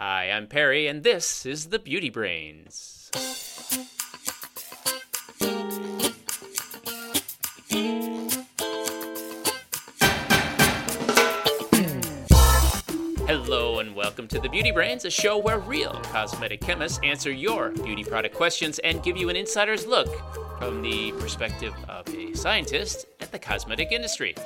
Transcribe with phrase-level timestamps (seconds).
[0.00, 3.10] Hi, I'm Perry, and this is the Beauty Brains.
[13.26, 17.70] Hello, and welcome to the Beauty Brains, a show where real cosmetic chemists answer your
[17.70, 20.08] beauty product questions and give you an insider's look
[20.60, 24.36] from the perspective of a scientist at the cosmetic industry.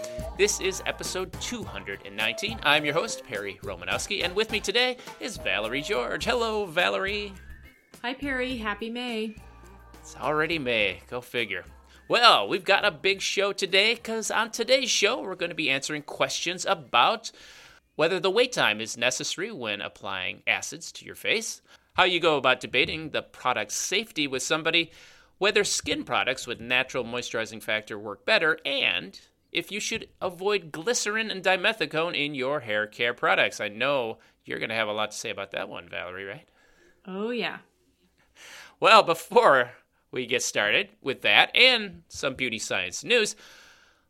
[0.43, 2.59] This is episode 219.
[2.65, 6.25] I'm your host, Perry Romanowski, and with me today is Valerie George.
[6.25, 7.33] Hello, Valerie.
[8.03, 8.57] Hi, Perry.
[8.57, 9.37] Happy May.
[10.01, 10.99] It's already May.
[11.09, 11.65] Go figure.
[12.09, 15.71] Well, we've got a big show today because on today's show, we're going to be
[15.71, 17.31] answering questions about
[17.95, 21.63] whether the wait time is necessary when applying acids to your face,
[21.95, 24.91] how you go about debating the product's safety with somebody,
[25.39, 29.21] whether skin products with natural moisturizing factor work better, and
[29.53, 33.61] if you should avoid glycerin and dimethicone in your hair care products.
[33.61, 36.49] I know you're going to have a lot to say about that one, Valerie, right?
[37.07, 37.59] Oh, yeah.
[38.81, 39.73] Well, before
[40.11, 43.37] we get started with that and some beauty science news,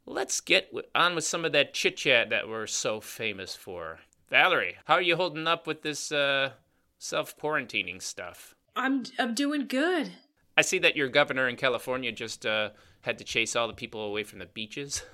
[0.07, 3.99] let's get on with some of that chit chat that we're so famous for.
[4.31, 6.53] Valerie, how are you holding up with this uh,
[6.99, 8.55] self quarantining stuff?
[8.75, 10.13] I'm I'm doing good.
[10.57, 12.71] I see that your governor in California just uh,
[13.03, 15.03] had to chase all the people away from the beaches.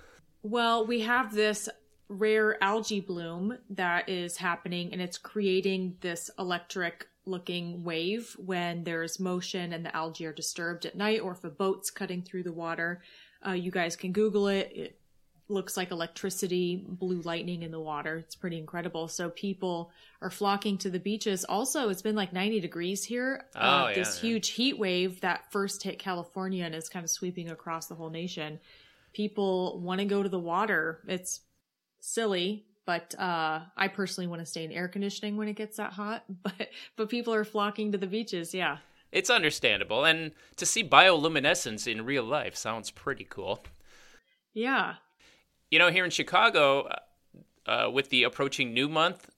[0.49, 1.69] Well, we have this
[2.09, 9.21] rare algae bloom that is happening, and it's creating this electric looking wave when there's
[9.21, 12.53] motion and the algae are disturbed at night, or if a boat's cutting through the
[12.53, 13.03] water.
[13.47, 14.73] Uh, you guys can Google it.
[14.75, 15.01] It
[15.49, 18.17] looks like electricity, blue lightning in the water.
[18.17, 19.07] It's pretty incredible.
[19.09, 19.91] So people
[20.23, 21.45] are flocking to the beaches.
[21.45, 23.45] Also, it's been like 90 degrees here.
[23.55, 24.31] Oh, uh, yeah, this yeah.
[24.31, 28.11] huge heat wave that first hit California and is kind of sweeping across the whole
[28.11, 28.61] nation.
[29.19, 31.01] People want to go to the water.
[31.09, 31.41] It's
[31.99, 35.93] silly, but uh, I personally want to stay in air conditioning when it gets that
[35.93, 36.23] hot.
[36.45, 38.55] But but people are flocking to the beaches.
[38.55, 38.77] Yeah.
[39.11, 43.65] It's understandable, and to see bioluminescence in real life sounds pretty cool.
[44.55, 44.95] Yeah.
[45.69, 46.89] You know, here in Chicago,
[47.67, 49.29] uh, with the approaching new month,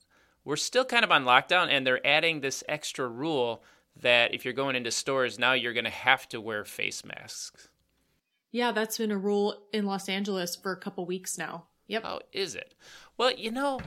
[0.44, 3.64] we're still kind of on lockdown, and they're adding this extra rule
[3.96, 7.70] that if you're going into stores now, you're going to have to wear face masks.
[8.50, 11.66] Yeah, that's been a rule in Los Angeles for a couple weeks now.
[11.87, 12.03] Yep.
[12.05, 12.75] Oh, is it?
[13.16, 13.81] Well, you know,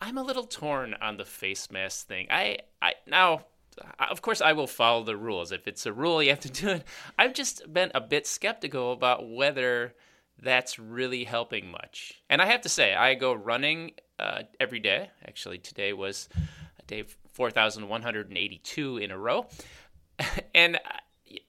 [0.00, 2.26] I'm a little torn on the face mask thing.
[2.30, 3.44] I, I now
[3.98, 5.52] of course I will follow the rules.
[5.52, 6.84] If it's a rule, you have to do it.
[7.18, 9.94] I've just been a bit skeptical about whether
[10.42, 12.20] that's really helping much.
[12.28, 15.10] And I have to say, I go running uh, every day.
[15.26, 16.28] Actually, today was
[16.86, 19.46] day 4,182 in a row.
[20.54, 20.78] and,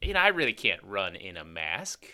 [0.02, 2.06] you know, I really can't run in a mask.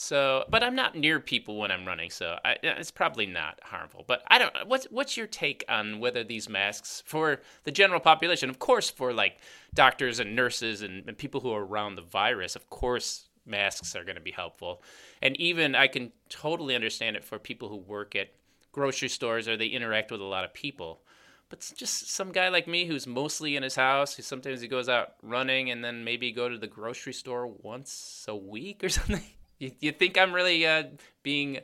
[0.00, 4.04] So, but I'm not near people when I'm running, so I, it's probably not harmful.
[4.06, 4.54] But I don't.
[4.64, 9.12] What's what's your take on whether these masks for the general population, of course, for
[9.12, 9.38] like
[9.74, 14.04] doctors and nurses and, and people who are around the virus, of course, masks are
[14.04, 14.84] going to be helpful.
[15.20, 18.28] And even I can totally understand it for people who work at
[18.70, 21.00] grocery stores or they interact with a lot of people.
[21.48, 24.88] But just some guy like me who's mostly in his house, who sometimes he goes
[24.88, 29.24] out running and then maybe go to the grocery store once a week or something.
[29.58, 30.84] You, you think I'm really uh,
[31.22, 31.58] being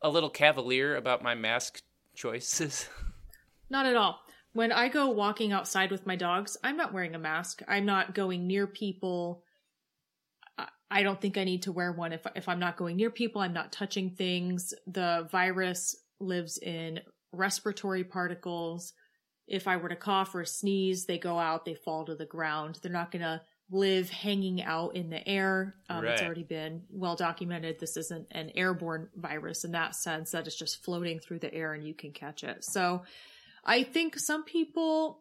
[0.00, 1.82] a little cavalier about my mask
[2.14, 2.88] choices?
[3.70, 4.20] Not at all.
[4.52, 7.62] When I go walking outside with my dogs, I'm not wearing a mask.
[7.66, 9.44] I'm not going near people.
[10.90, 13.40] I don't think I need to wear one if if I'm not going near people.
[13.40, 14.74] I'm not touching things.
[14.86, 17.00] The virus lives in
[17.32, 18.92] respiratory particles.
[19.48, 22.78] If I were to cough or sneeze, they go out, they fall to the ground.
[22.82, 23.40] They're not going to
[23.72, 25.74] live hanging out in the air.
[25.88, 26.12] Um, right.
[26.12, 27.80] It's already been well documented.
[27.80, 31.72] This isn't an airborne virus in that sense, that it's just floating through the air
[31.72, 32.64] and you can catch it.
[32.64, 33.02] So
[33.64, 35.20] I think some people,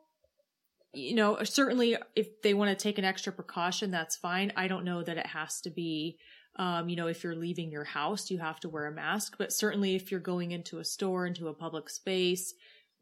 [0.93, 4.51] you know, certainly if they want to take an extra precaution, that's fine.
[4.57, 6.17] I don't know that it has to be.
[6.57, 9.53] Um, you know, if you're leaving your house, you have to wear a mask, but
[9.53, 12.53] certainly if you're going into a store, into a public space,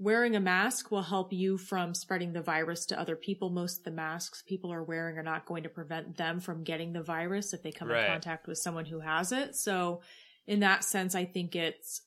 [0.02, 3.50] Wearing a mask will help you from spreading the virus to other people.
[3.50, 6.94] Most of the masks people are wearing are not going to prevent them from getting
[6.94, 8.06] the virus if they come right.
[8.06, 9.58] in contact with someone who has it.
[9.58, 10.02] So
[10.48, 12.04] in that sense, I think it's,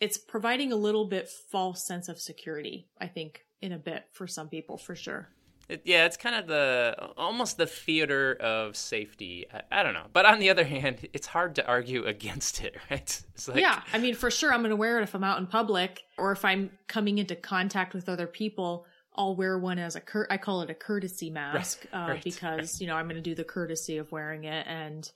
[0.00, 4.26] it's providing a little bit false sense of security, I think, in a bit for
[4.26, 5.28] some people, for sure.
[5.68, 9.46] It, yeah, it's kind of the almost the theater of safety.
[9.52, 12.76] I, I, don't know, but on the other hand, it's hard to argue against it,
[12.90, 13.22] right?
[13.46, 15.46] Like, yeah, I mean, for sure, I'm going to wear it if I'm out in
[15.46, 18.86] public or if I'm coming into contact with other people.
[19.14, 22.24] I'll wear one as a cur- I call it a courtesy mask right, uh, right,
[22.24, 22.80] because right.
[22.80, 25.10] you know I'm going to do the courtesy of wearing it and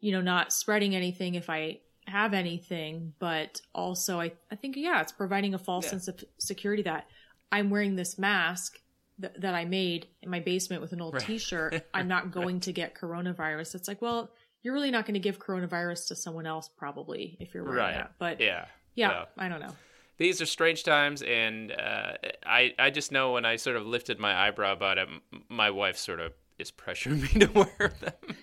[0.00, 5.02] you know not spreading anything if I have anything, but also I I think yeah,
[5.02, 5.90] it's providing a false yeah.
[5.90, 7.06] sense of security that
[7.52, 8.78] I'm wearing this mask
[9.22, 11.22] th- that I made in my basement with an old Right.
[11.24, 13.74] T-shirt, I'm not going to get coronavirus.
[13.76, 14.30] It's like, well,
[14.62, 17.94] you're really not going to give coronavirus to someone else, probably, if you're wearing Right.
[17.94, 18.12] that.
[18.18, 19.24] But yeah, Yeah.
[19.38, 19.74] I don't know.
[20.18, 22.12] These are strange times, and uh,
[22.46, 25.08] I I just know when I sort of lifted my eyebrow about it,
[25.48, 28.36] my wife sort of is pressuring me to wear them.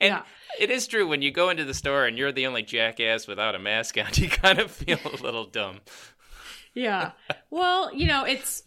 [0.00, 0.22] And Yeah.
[0.58, 3.54] it is true when you go into the store and you're the only jackass without
[3.54, 5.80] a mask on, you kind of feel a little dumb.
[6.74, 7.12] Yeah.
[7.50, 8.64] well, you know, it's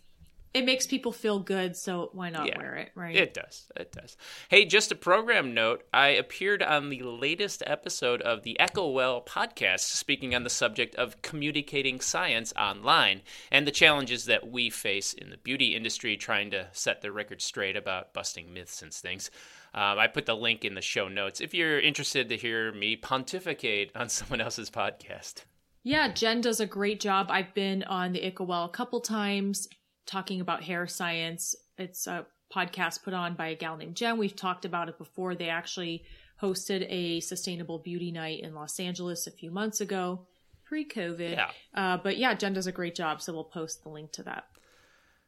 [0.54, 2.58] it makes people feel good, so why not Yeah.
[2.58, 3.16] wear it, right?
[3.16, 3.72] It does.
[3.76, 4.16] It does.
[4.50, 5.84] Hey, just a program note.
[5.92, 10.94] I appeared on the latest episode of the Eco Well podcast, speaking on the subject
[10.96, 13.22] of communicating science online
[13.52, 17.42] and the challenges that we face in the beauty industry trying to set the record
[17.42, 19.32] straight about busting myths and things.
[19.74, 22.96] Um, I put the link in the show notes if you're interested to hear me
[22.96, 25.46] pontificate on someone else's podcast.
[25.82, 27.28] Yeah, Jen does a great job.
[27.32, 29.68] I've been on the Eco Well a couple times
[30.06, 31.56] talking about hair science.
[31.78, 34.18] It's a podcast put on by a gal named Jen.
[34.18, 35.36] We've talked about it before.
[35.36, 36.04] They actually
[36.42, 40.28] hosted a sustainable beauty night in Los Angeles a few months ago,
[40.66, 41.32] pre COVID.
[41.32, 41.50] Yeah.
[41.74, 43.22] Uh, but yeah, Jen does a great job.
[43.22, 44.46] So we'll post the link to that.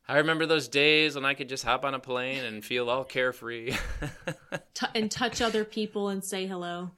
[0.08, 3.04] I remember those days when I could just hop on a plane and feel all
[3.04, 3.74] carefree.
[4.76, 6.92] T- and touch other people and say hello.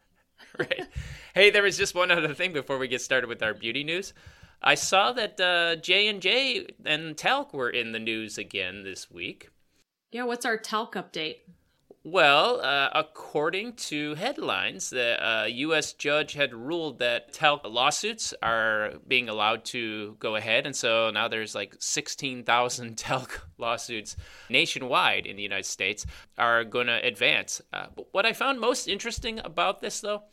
[0.59, 0.83] right.
[1.33, 4.13] Hey, there was just one other thing before we get started with our beauty news.
[4.62, 9.09] I saw that uh, J and J and Talc were in the news again this
[9.09, 9.50] week.
[10.12, 11.38] Yeah, what's our talc update?
[12.09, 15.92] Well, uh, according to headlines, the uh, U.S.
[15.92, 21.27] judge had ruled that talc lawsuits are being allowed to go ahead, and so now
[21.27, 24.15] there's like 16,000 talc lawsuits
[24.50, 26.06] nationwide in the United States
[26.38, 27.62] are going to advance.
[27.74, 30.24] Uh, but what I found most interesting about this, though,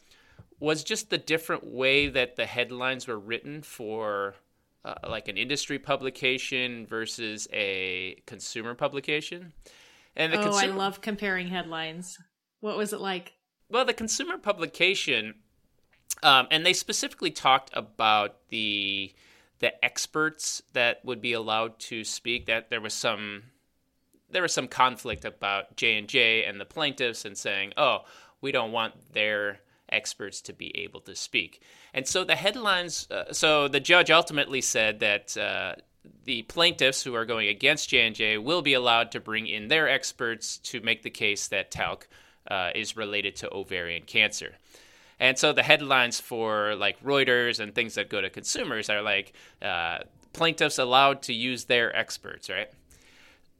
[0.60, 4.34] was just the different way that the headlines were written for
[4.84, 9.52] uh, like an industry publication versus a consumer publication.
[10.16, 12.18] And the oh, consumer, I love comparing headlines.
[12.60, 13.34] What was it like?
[13.74, 15.34] well, the consumer publication,
[16.22, 19.12] um, and they specifically talked about the
[19.60, 22.46] the experts that would be allowed to speak.
[22.46, 23.44] That there was some
[24.30, 28.04] there was some conflict about J and J and the plaintiffs, and saying, "Oh,
[28.40, 33.08] we don't want their experts to be able to speak." And so the headlines.
[33.10, 35.36] Uh, so the judge ultimately said that.
[35.36, 35.74] Uh,
[36.24, 40.58] the plaintiffs who are going against J&J will be allowed to bring in their experts
[40.58, 42.08] to make the case that talc
[42.50, 44.56] uh, is related to ovarian cancer.
[45.20, 49.32] And so the headlines for like Reuters and things that go to consumers are like
[49.62, 49.98] uh,
[50.32, 52.70] plaintiffs allowed to use their experts, right?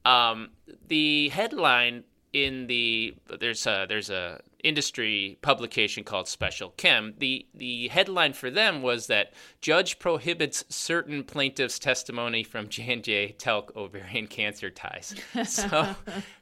[0.05, 0.49] Um,
[0.87, 7.19] the headline in the there's a there's a industry publication called SpecialChem.
[7.19, 13.71] The the headline for them was that judge prohibits certain plaintiffs' testimony from J&J talc
[13.75, 15.15] ovarian cancer ties.
[15.45, 15.95] So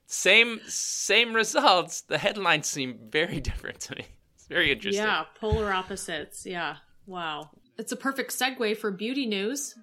[0.05, 2.01] same same results.
[2.01, 4.05] The headlines seem very different to me.
[4.35, 5.03] It's very interesting.
[5.03, 6.45] Yeah, polar opposites.
[6.45, 6.77] Yeah.
[7.05, 7.49] Wow.
[7.77, 9.75] It's a perfect segue for beauty news.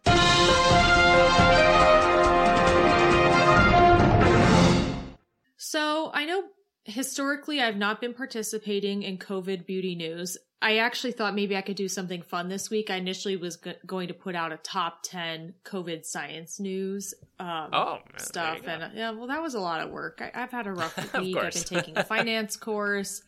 [5.56, 6.44] So I know
[6.84, 10.36] historically I've not been participating in COVID beauty news.
[10.62, 12.90] I actually thought maybe I could do something fun this week.
[12.90, 17.70] I initially was go- going to put out a top 10 COVID science news um,
[17.72, 18.58] Oh, man, stuff.
[18.66, 20.20] And uh, yeah, well, that was a lot of work.
[20.20, 21.36] I- I've had a rough week.
[21.38, 23.22] I've been taking a finance course,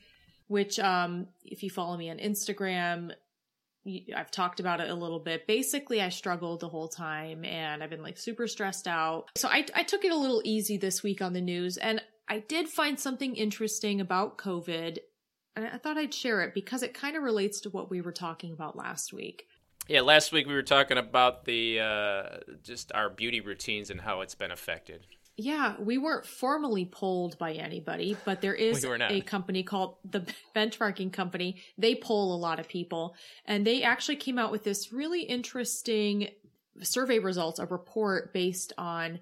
[0.48, 3.12] which, um, if you follow me on Instagram,
[3.84, 5.46] you- I've talked about it a little bit.
[5.46, 9.30] Basically, I struggled the whole time and I've been like super stressed out.
[9.36, 12.38] So I, I took it a little easy this week on the news and I
[12.38, 14.96] did find something interesting about COVID.
[15.54, 18.10] And I thought I'd share it because it kind of relates to what we were
[18.10, 19.44] talking about last week.
[19.86, 22.22] Yeah, last week we were talking about the uh,
[22.62, 25.06] just our beauty routines and how it's been affected.
[25.36, 30.24] Yeah, we weren't formally polled by anybody, but there is We a company called the
[30.56, 31.60] Benchmarking Company.
[31.76, 36.28] They poll a lot of people, and they actually came out with this really interesting
[36.80, 39.20] survey results, a report based on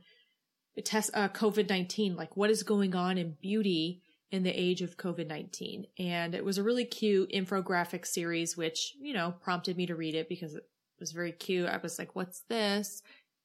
[0.82, 4.96] test uh, COVID nineteen, like what is going on in beauty in the age of
[4.96, 9.86] COVID nineteen, and it was a really cute infographic series, which you know prompted me
[9.86, 10.64] to read it because it
[10.98, 11.68] was very cute.
[11.68, 13.02] I was like, "What's this?"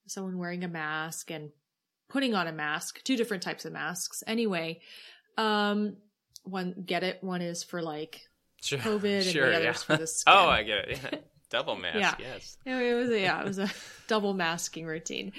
[0.08, 1.50] Someone wearing a mask and
[2.10, 4.24] putting on a mask, two different types of masks.
[4.28, 4.82] Anyway,
[5.38, 5.98] um,
[6.44, 7.24] one get it.
[7.24, 8.22] One is for like
[8.62, 9.58] Sure, COVID, and sure, the yeah.
[9.58, 10.34] other's for the skin.
[10.36, 11.00] oh, I get it.
[11.04, 11.20] Yeah.
[11.52, 11.98] Double mask.
[12.20, 12.34] Yeah.
[12.34, 12.58] Yes.
[12.66, 13.70] It was a, yeah, it was a
[14.08, 15.34] double masking routine.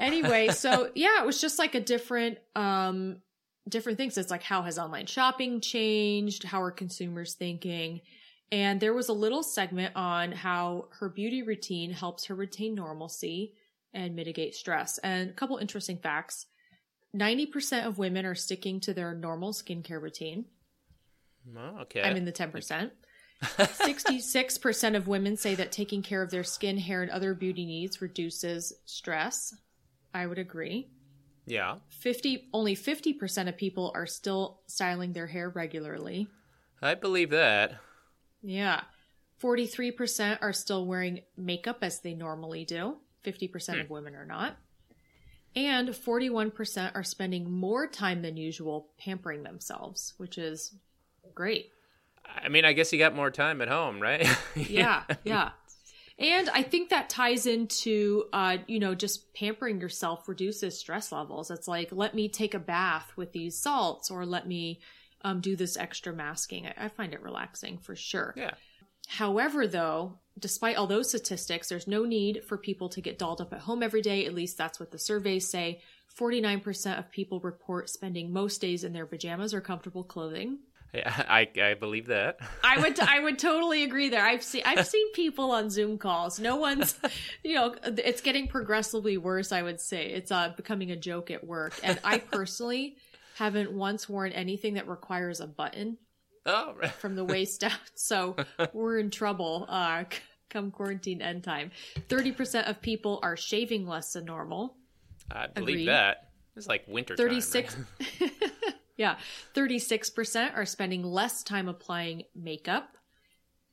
[0.00, 3.18] Anyway, so yeah, it was just like a different um
[3.68, 4.18] different things.
[4.18, 6.44] It's like how has online shopping changed?
[6.44, 8.00] How are consumers thinking?
[8.52, 13.54] And there was a little segment on how her beauty routine helps her retain normalcy
[13.94, 14.98] and mitigate stress.
[14.98, 16.46] And a couple interesting facts.
[17.16, 20.46] 90% of women are sticking to their normal skincare routine.
[21.56, 22.02] Oh, okay.
[22.02, 22.90] I'm in the 10%.
[23.42, 28.00] 66% of women say that taking care of their skin, hair, and other beauty needs
[28.00, 29.54] reduces stress.
[30.14, 30.88] I would agree.
[31.46, 31.76] yeah.
[31.88, 36.28] 50 only 50% of people are still styling their hair regularly.
[36.82, 37.74] I believe that.
[38.42, 38.82] Yeah.
[39.42, 42.96] 43% are still wearing makeup as they normally do.
[43.24, 43.92] 50% of hmm.
[43.92, 44.56] women are not.
[45.56, 50.74] And 41% are spending more time than usual pampering themselves, which is
[51.34, 51.70] great.
[52.24, 54.26] I mean, I guess you got more time at home, right?
[54.54, 55.50] Yeah, yeah.
[56.20, 61.50] And I think that ties into, uh, you know, just pampering yourself reduces stress levels.
[61.50, 64.80] It's like, let me take a bath with these salts or let me
[65.22, 66.66] um, do this extra masking.
[66.66, 68.34] I, I find it relaxing for sure.
[68.36, 68.52] yeah.
[69.08, 73.52] However, though, despite all those statistics, there's no need for people to get dolled up
[73.52, 74.24] at home every day.
[74.24, 75.80] At least that's what the surveys say.
[76.16, 80.58] 49% of people report spending most days in their pajamas or comfortable clothing.
[80.92, 82.38] Yeah, I, I believe that.
[82.64, 84.24] I would I would totally agree there.
[84.24, 86.40] I've seen I've seen people on Zoom calls.
[86.40, 86.98] No one's
[87.44, 89.52] you know it's getting progressively worse.
[89.52, 91.74] I would say it's uh, becoming a joke at work.
[91.82, 92.96] And I personally
[93.36, 95.96] haven't once worn anything that requires a button
[96.46, 96.90] Oh, right.
[96.90, 97.72] from the waist down.
[97.94, 98.36] So
[98.72, 99.66] we're in trouble.
[99.68, 100.04] Uh,
[100.48, 101.70] come quarantine end time.
[102.08, 104.76] Thirty percent of people are shaving less than normal.
[105.30, 105.88] I believe Agreed.
[105.88, 106.30] that.
[106.56, 107.24] It's like winter time.
[107.24, 107.76] Thirty six.
[109.00, 109.16] Yeah,
[109.54, 112.96] thirty six percent are spending less time applying makeup.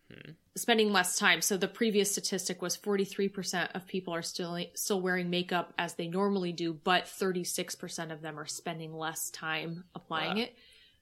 [0.10, 0.32] Hmm.
[0.56, 1.42] Spending less time.
[1.42, 5.74] So the previous statistic was forty three percent of people are still still wearing makeup
[5.78, 10.38] as they normally do, but thirty six percent of them are spending less time applying
[10.38, 10.44] Wow.
[10.44, 10.56] it.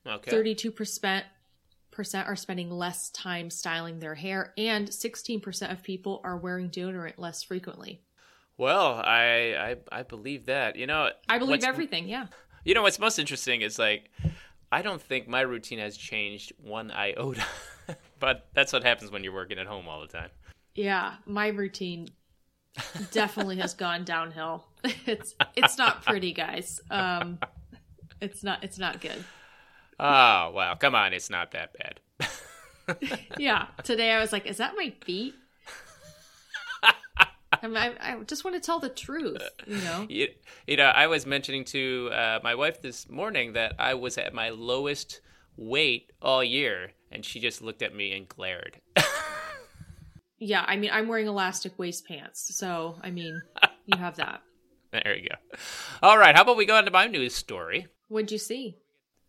[0.08, 0.32] Okay.
[0.32, 1.26] Thirty-two percent
[1.92, 6.70] percent are spending less time styling their hair, and sixteen percent of people are wearing
[6.70, 8.02] deodorant less frequently.
[8.58, 10.78] Well, I, I I believe that.
[10.78, 12.08] You know, I believe everything.
[12.08, 12.28] Yeah,
[12.66, 14.10] You know what's most interesting is like,
[14.72, 17.46] I don't think my routine has changed one iota.
[18.20, 20.30] but that's what happens when you're working at home all the time.
[20.74, 21.14] yeah.
[21.26, 22.10] My routine
[23.12, 24.66] definitely has gone downhill.
[25.06, 26.82] It's it's not pretty, guys.
[26.92, 27.40] Um,
[28.22, 29.24] it's not it's not good.
[30.00, 32.00] Oh wow, come on, it's not that bad.
[33.40, 33.66] Yeah.
[33.84, 35.34] Today I was like, is that my feet?
[37.66, 40.06] I, mean, I, I just want to tell the truth, you know.
[40.10, 40.28] You,
[40.68, 44.34] you know, I was mentioning to uh, my wife this morning that I was at
[44.34, 45.22] my lowest
[45.58, 48.80] weight all year, and she just looked at me and glared.
[50.38, 53.42] Yeah, I mean, I'm wearing elastic waist pants, so I mean,
[53.86, 54.42] you have that.
[54.92, 55.58] there you go.
[56.04, 57.88] All right, how about we go on to my news story?
[58.10, 58.78] What'd you see?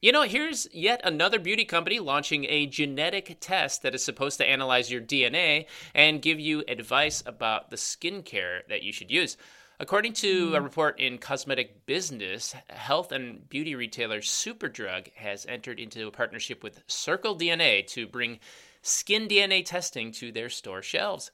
[0.02, 4.48] You know, here's yet another beauty company launching a genetic test that is supposed to
[4.48, 9.38] analyze your DNA and give you advice about the skincare that you should use.
[9.80, 10.54] According to mm-hmm.
[10.54, 16.62] a report in Cosmetic Business, health and beauty retailer Superdrug has entered into a partnership
[16.62, 18.38] with Circle DNA to bring
[18.82, 21.30] skin DNA testing to their store shelves.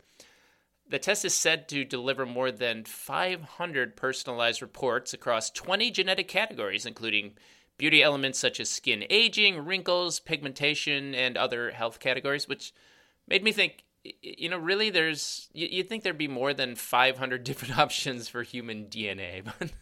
[0.88, 6.86] The test is said to deliver more than 500 personalized reports across 20 genetic categories,
[6.86, 7.34] including
[7.82, 12.72] beauty elements such as skin aging, wrinkles, pigmentation, and other health categories, which
[13.26, 13.82] made me think,
[14.22, 18.44] you know, really, there's, you- you'd think there'd be more than 500 different options for
[18.44, 19.72] human DNA, but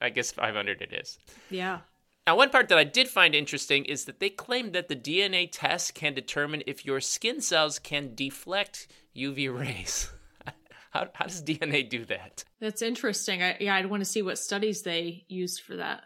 [0.00, 1.20] I guess 500 it is.
[1.48, 1.78] Yeah.
[2.26, 5.48] Now, one part that I did find interesting is that they claim that the DNA
[5.48, 10.10] test can determine if your skin cells can deflect UV rays.
[10.90, 12.42] how, how does DNA do that?
[12.58, 13.40] That's interesting.
[13.40, 16.02] I, yeah, I'd want to see what studies they used for that.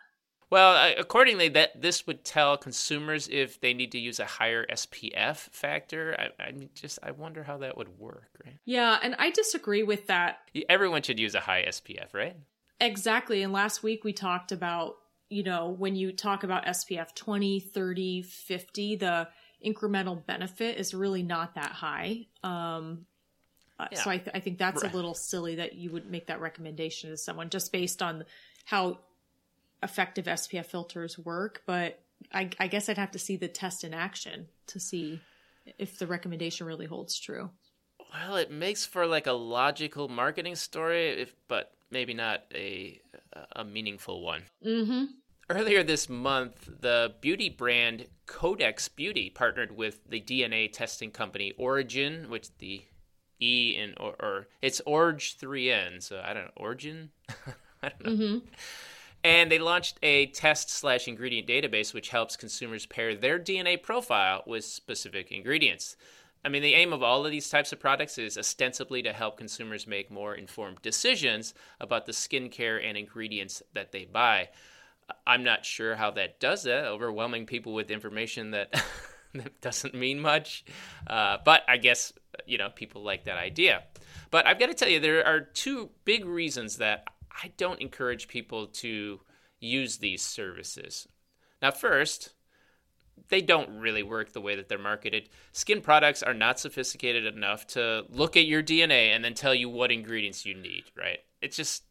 [0.51, 4.67] Well, uh, accordingly, that this would tell consumers if they need to use a higher
[4.67, 6.17] SPF factor.
[6.19, 8.57] I, I mean, just I wonder how that would work, right?
[8.65, 10.39] Yeah, and I disagree with that
[10.69, 12.37] Everyone should use a high SPF, right?
[12.81, 13.43] exactly.
[13.43, 14.97] And last week we talked about,
[15.29, 19.29] you know, when you talk about SPF 20, 30, 50, the
[19.65, 22.27] incremental benefit is really not that high.
[22.43, 23.05] Um,
[23.79, 23.99] uh, Yeah.
[24.03, 24.93] So I, th- I think that's Right.
[24.93, 28.25] a little silly that you would make that recommendation to someone just based on
[28.65, 29.01] how
[29.83, 31.63] effective SPF filters work.
[31.67, 35.21] But I, I guess I'd have to see the test in action to see
[35.79, 37.51] if the recommendation really holds true.
[38.13, 43.01] Well, it makes for like a logical marketing story, if but maybe not a
[43.53, 44.43] a meaningful one.
[44.65, 45.05] Mm-hmm.
[45.49, 52.31] Earlier this month, the beauty brand Codex Beauty partnered with the DNA testing company Origin,
[52.31, 52.83] which the
[53.41, 57.11] E in or, or it's Org three N, so I don't know Origin.
[57.83, 58.11] I don't know.
[58.11, 58.47] Mm-hmm.
[59.23, 64.43] And they launched a test slash ingredient database which helps consumers pair their DNA profile
[64.47, 65.97] with specific ingredients.
[66.45, 69.37] I mean, the aim of all of these types of products is ostensibly to help
[69.37, 74.49] consumers make more informed decisions about the skincare and ingredients that they buy.
[75.27, 78.73] I'm not sure how that does that, overwhelming people with information that,
[79.35, 80.65] that doesn't mean much.
[81.07, 82.15] Uh, but I guess,
[82.47, 83.83] you know, people like that idea.
[84.31, 87.05] But I've got to tell you, there are two big reasons that
[87.43, 89.21] I don't encourage people to
[89.61, 91.07] use these services.
[91.63, 92.35] Now, first,
[93.29, 95.29] they don't really work the way that they're marketed.
[95.53, 99.69] Skin products are not sophisticated enough to look at your DNA and then tell you
[99.69, 101.19] what ingredients you need, right?
[101.43, 101.85] It's just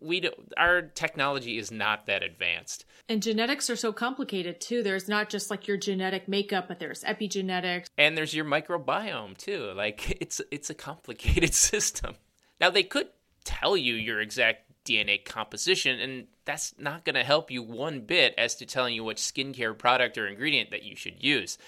[0.00, 2.84] we do, our technology is not that advanced.
[3.08, 4.82] And genetics are so complicated too.
[4.82, 9.72] There's not just like your genetic makeup, but there's epigenetics and there's your microbiome too.
[9.76, 12.16] Like it's it's a complicated system.
[12.60, 13.08] Now they could
[13.44, 18.34] tell you your exact DNA composition, and that's not going to help you one bit
[18.36, 21.58] as to telling you which skincare product or ingredient that you should use.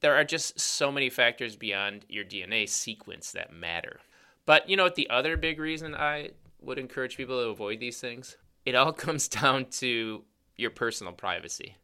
[0.00, 4.00] There are just so many factors beyond your DNA sequence that matter.
[4.46, 4.94] But you know what?
[4.94, 6.30] The other big reason I
[6.62, 8.36] would encourage people to avoid these things?
[8.64, 10.24] It all comes down to
[10.56, 11.76] your personal privacy.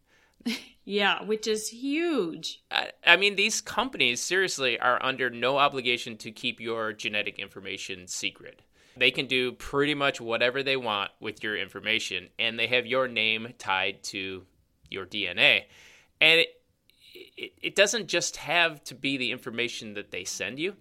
[0.84, 2.62] yeah, which is huge.
[2.70, 8.06] I, I, mean, these companies seriously are under no obligation to keep your genetic information
[8.06, 8.62] secret.
[8.96, 13.08] They can do pretty much whatever they want with your information, and they have your
[13.08, 14.44] name tied to
[14.90, 15.64] your DNA.
[16.20, 16.48] And it,
[17.36, 20.76] it, it doesn't just have to be the information that they send you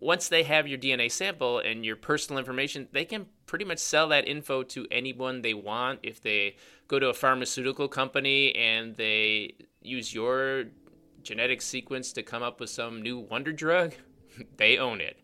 [0.00, 4.08] once they have your DNA sample and your personal information, they can pretty much sell
[4.08, 6.00] that info to anyone they want.
[6.02, 6.56] If they
[6.88, 10.64] go to a pharmaceutical company and they use your
[11.22, 13.94] genetic sequence to come up with some new wonder drug,
[14.56, 15.18] they own it.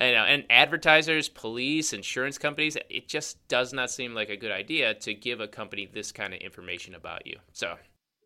[0.00, 4.94] And, and advertisers, police, insurance companies, it just does not seem like a good idea
[4.94, 7.36] to give a company this kind of information about you.
[7.52, 7.76] So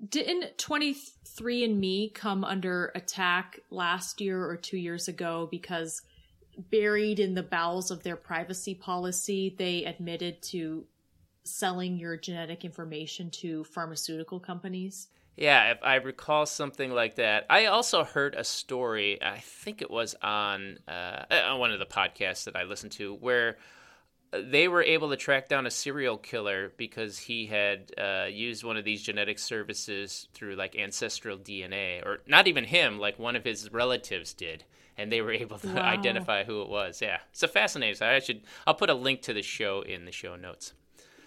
[0.09, 6.03] didn't 23andMe come under attack last year or two years ago because
[6.71, 10.87] buried in the bowels of their privacy policy, they admitted to
[11.45, 15.09] selling your genetic information to pharmaceutical companies?
[15.37, 17.47] Yeah, if I recall something like that.
[17.51, 21.87] I also heard a story, I think it was on, uh, on one of the
[21.87, 23.57] podcasts that I listened to, where
[24.43, 28.77] they were able to track down a serial killer because he had uh, used one
[28.77, 33.45] of these genetic services through like ancestral DNA, or not even him, like one of
[33.45, 34.65] his relatives did,
[34.97, 35.83] and they were able to wow.
[35.83, 37.01] identify who it was.
[37.01, 38.03] Yeah, it's a fascinating.
[38.07, 40.73] I should I'll put a link to the show in the show notes.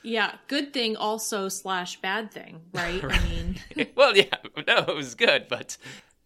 [0.07, 3.03] Yeah, good thing also slash bad thing, right?
[3.03, 3.19] right.
[3.19, 5.77] I mean, well, yeah, no, it was good, but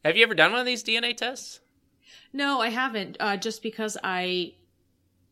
[0.06, 1.62] have you ever done one of these DNA tests?
[2.32, 3.18] No, I haven't.
[3.20, 4.54] Uh, just because I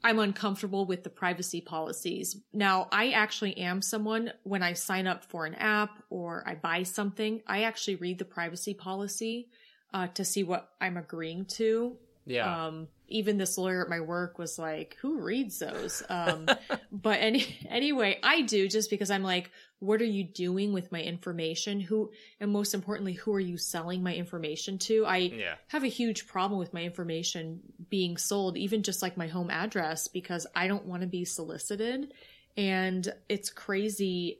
[0.03, 2.37] I'm uncomfortable with the privacy policies.
[2.53, 6.83] Now, I actually am someone when I sign up for an app or I buy
[6.83, 9.49] something, I actually read the privacy policy
[9.93, 11.97] uh, to see what I'm agreeing to.
[12.25, 12.67] Yeah.
[12.67, 16.47] Um, even this lawyer at my work was like, "Who reads those?" Um,
[16.91, 21.01] but any anyway, I do just because I'm like, "What are you doing with my
[21.01, 21.79] information?
[21.79, 25.55] Who and most importantly, who are you selling my information to?" I yeah.
[25.67, 30.07] have a huge problem with my information being sold, even just like my home address,
[30.07, 32.13] because I don't want to be solicited,
[32.57, 34.39] and it's crazy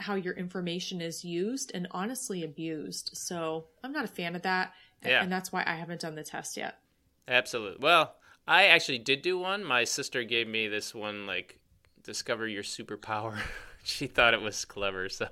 [0.00, 3.10] how your information is used and honestly abused.
[3.12, 4.72] So I'm not a fan of that.
[5.04, 5.22] Yeah.
[5.22, 6.78] And that's why I haven't done the test yet.
[7.30, 7.78] Absolutely.
[7.80, 8.16] Well,
[8.46, 9.64] I actually did do one.
[9.64, 11.60] My sister gave me this one, like,
[12.02, 13.38] discover your superpower.
[13.84, 15.28] she thought it was clever, so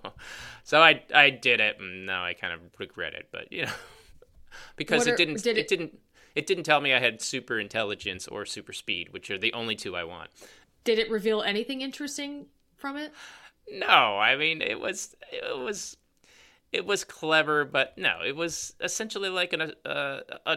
[0.65, 3.29] so I I did it, and now I kind of regret it.
[3.31, 3.73] But you know,
[4.77, 5.99] because are, it didn't did it, it didn't
[6.35, 9.75] it didn't tell me I had super intelligence or super speed, which are the only
[9.75, 10.31] two I want.
[10.85, 13.13] Did it reveal anything interesting from it?
[13.71, 15.97] No, I mean it was it was
[16.73, 20.57] it was clever, but no, it was essentially like an uh, a, a,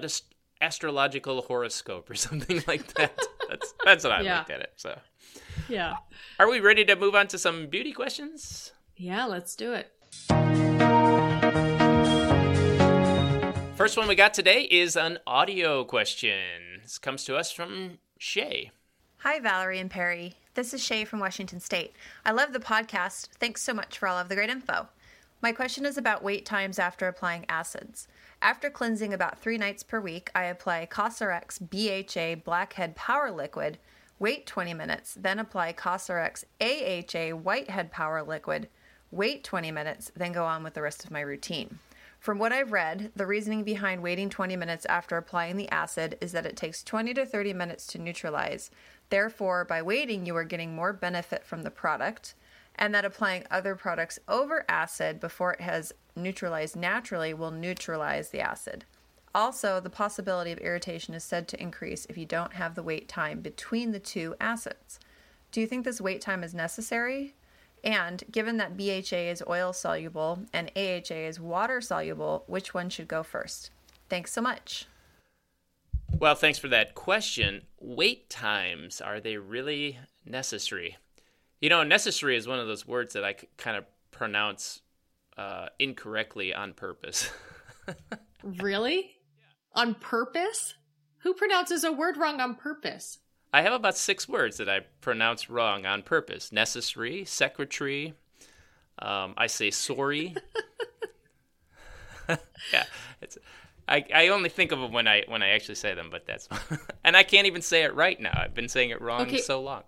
[0.62, 3.20] astrological horoscope or something like that.
[3.50, 4.38] that's that's what I yeah.
[4.38, 4.74] looked at it.
[4.78, 4.98] So
[5.68, 5.96] yeah,
[6.40, 8.72] are we ready to move on to some beauty questions?
[8.96, 9.92] Yeah, let's do it.
[13.76, 16.38] First one we got today is an audio question.
[16.84, 18.70] This comes to us from Shay.
[19.20, 20.36] Hi, Valerie and Perry.
[20.54, 21.94] This is Shay from Washington State.
[22.24, 23.30] I love the podcast.
[23.40, 24.90] Thanks so much for all of the great info.
[25.42, 28.08] My question is about wait times after applying acids.
[28.44, 33.78] After cleansing about three nights per week, I apply Cosrx BHA Blackhead Power Liquid,
[34.18, 38.68] wait 20 minutes, then apply Cosrx AHA Whitehead Power Liquid,
[39.12, 41.78] wait 20 minutes, then go on with the rest of my routine.
[42.20, 46.32] From what I've read, the reasoning behind waiting 20 minutes after applying the acid is
[46.32, 48.72] that it takes 20 to 30 minutes to neutralize.
[49.12, 52.34] Therefore, by waiting, you are getting more benefit from the product
[52.76, 58.42] and that applying other products over acid before it has neutralized naturally will neutralize the
[58.42, 58.86] acid.
[59.34, 63.08] Also, the possibility of irritation is said to increase if you don't have the wait
[63.08, 65.00] time between the two acids.
[65.52, 67.34] Do you think this wait time is necessary?
[67.84, 73.08] And given that BHA is oil soluble and AHA is water soluble, which one should
[73.08, 73.72] go first?
[74.10, 74.86] Thanks so much.
[76.12, 77.64] Well, thanks for that question.
[77.80, 80.98] Wait times, are they really necessary?
[81.62, 84.82] You know, necessary is one of those words that I kind of pronounce
[85.38, 87.30] uh, incorrectly on purpose.
[88.44, 89.12] really?
[89.74, 90.74] On purpose?
[91.20, 93.20] Who pronounces a word wrong on purpose?
[93.54, 98.16] I have about six words that I pronounce wrong on purpose necessary, secretary.
[99.00, 100.36] Um, I say sorry.
[102.74, 102.86] yeah,
[103.22, 103.38] it's.
[103.88, 106.48] I, I only think of them when I when I actually say them, but that's
[107.04, 108.32] and I can't even say it right now.
[108.34, 109.40] I've been saying it wrong okay.
[109.40, 109.84] so long.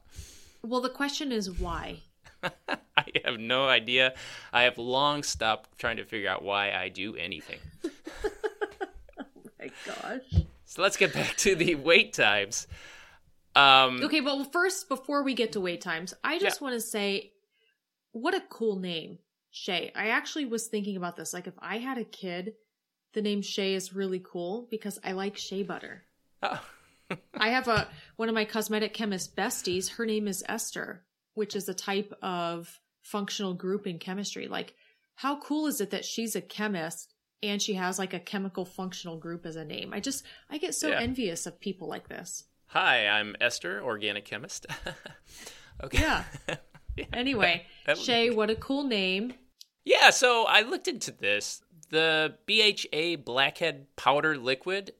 [0.63, 1.97] Well, the question is why.
[2.43, 4.13] I have no idea.
[4.52, 7.60] I have long stopped trying to figure out why I do anything.
[7.86, 9.26] oh
[9.60, 10.43] my gosh.
[10.65, 12.67] So let's get back to the wait times.
[13.56, 16.65] Um, okay, well, first, before we get to wait times, I just yeah.
[16.65, 17.34] want to say
[18.12, 19.19] what a cool name,
[19.52, 19.91] Shay.
[19.95, 21.34] I actually was thinking about this.
[21.34, 22.54] Like, if I had a kid,
[23.13, 26.04] the name Shay is really cool because I like shea butter.
[26.41, 26.60] Oh.
[27.34, 29.89] I have a one of my cosmetic chemist besties.
[29.89, 34.47] Her name is Esther, which is a type of functional group in chemistry.
[34.47, 34.73] Like,
[35.15, 39.17] how cool is it that she's a chemist and she has like a chemical functional
[39.17, 39.93] group as a name?
[39.93, 40.99] I just I get so yeah.
[40.99, 42.45] envious of people like this.
[42.67, 44.65] Hi, I'm Esther, organic chemist.
[45.84, 45.99] okay.
[45.99, 46.23] Yeah.
[46.95, 47.06] yeah.
[47.13, 49.34] Anyway, that, that Shay, what a cool name.
[49.86, 51.62] Yeah, so I looked into this.
[51.89, 54.93] The BHA blackhead powder liquid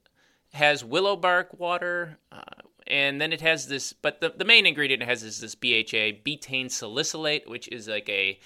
[0.54, 2.42] has willow bark water, uh,
[2.88, 6.22] and then it has this, but the, the main ingredient it has is this BHA
[6.24, 8.40] betaine salicylate, which is like a,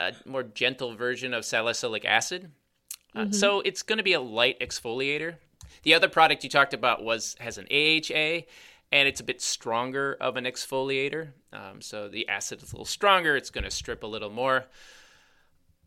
[0.00, 2.50] a more gentle version of salicylic acid.
[3.14, 3.32] Uh, mm-hmm.
[3.32, 5.36] So it's going to be a light exfoliator.
[5.82, 8.46] The other product you talked about was has an AHA,
[8.92, 11.28] and it's a bit stronger of an exfoliator.
[11.52, 13.36] Um, so the acid is a little stronger.
[13.36, 14.66] It's going to strip a little more.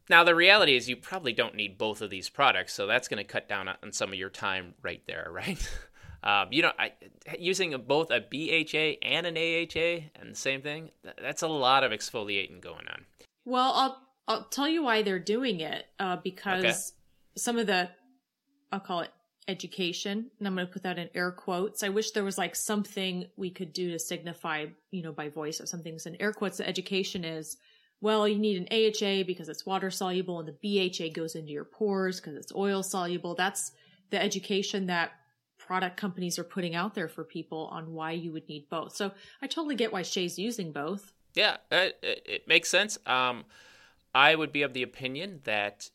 [0.09, 3.17] Now the reality is you probably don't need both of these products, so that's going
[3.17, 5.69] to cut down on some of your time right there, right?
[6.23, 6.93] Um, you know, I,
[7.37, 11.91] using both a BHA and an AHA and the same thing, that's a lot of
[11.91, 13.05] exfoliating going on.
[13.45, 16.73] Well, I'll I'll tell you why they're doing it uh, because okay.
[17.35, 17.89] some of the
[18.71, 19.09] I'll call it
[19.47, 22.55] education and i'm going to put that in air quotes i wish there was like
[22.55, 26.31] something we could do to signify you know by voice or something so in air
[26.31, 27.57] quotes the education is
[28.03, 31.63] well you need an aha because it's water soluble and the bha goes into your
[31.63, 33.71] pores because it's oil soluble that's
[34.11, 35.11] the education that
[35.57, 39.11] product companies are putting out there for people on why you would need both so
[39.41, 43.45] i totally get why Shay's using both yeah it, it makes sense um,
[44.13, 45.89] i would be of the opinion that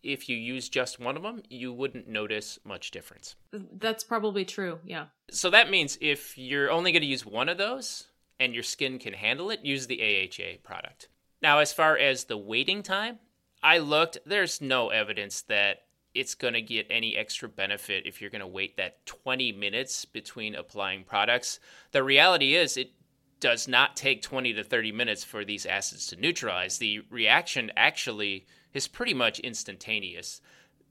[0.00, 3.34] if you use just one of them, you wouldn't notice much difference.
[3.52, 5.06] That's probably true, yeah.
[5.28, 8.04] So that means if you're only going to use one of those
[8.38, 11.08] and your skin can handle it, use the AHA product.
[11.40, 13.18] Now, as far as the waiting time,
[13.62, 15.82] I looked, there's no evidence that
[16.14, 20.04] it's going to get any extra benefit if you're going to wait that 20 minutes
[20.04, 21.60] between applying products.
[21.92, 22.92] The reality is, it
[23.40, 26.78] does not take 20 to 30 minutes for these acids to neutralize.
[26.78, 30.40] The reaction actually is pretty much instantaneous.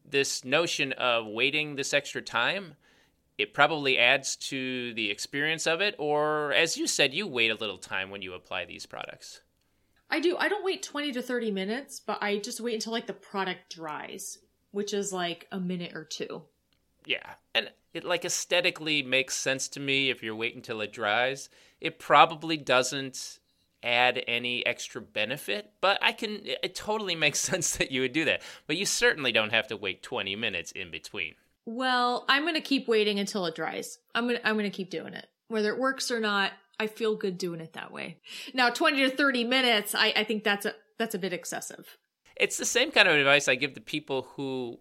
[0.10, 2.76] This notion of waiting this extra time,
[3.38, 7.56] it probably adds to the experience of it, or as you said, you wait a
[7.56, 9.42] little time when you apply these products.
[10.10, 10.38] I do.
[10.38, 13.76] I don't wait 20 to 30 minutes, but I just wait until like the product
[13.76, 14.38] dries,
[14.72, 16.44] which is like a minute or two.
[17.06, 17.34] Yeah.
[17.54, 21.50] And it like aesthetically makes sense to me if you're waiting until it dries.
[21.82, 23.40] It probably doesn't
[23.84, 28.26] add any extra benefit, but I can it totally makes sense that you would do
[28.26, 28.42] that.
[28.68, 31.36] But you certainly don't have to wait 20 minutes in between.
[31.66, 34.00] Well, I'm going to keep waiting until it dries.
[34.16, 35.28] I'm going to I'm going to keep doing it.
[35.50, 38.18] Whether it works or not, I feel good doing it that way.
[38.54, 41.98] Now, 20 to 30 minutes, I I think that's a that's a bit excessive.
[42.36, 44.80] It's the same kind of advice I give to people who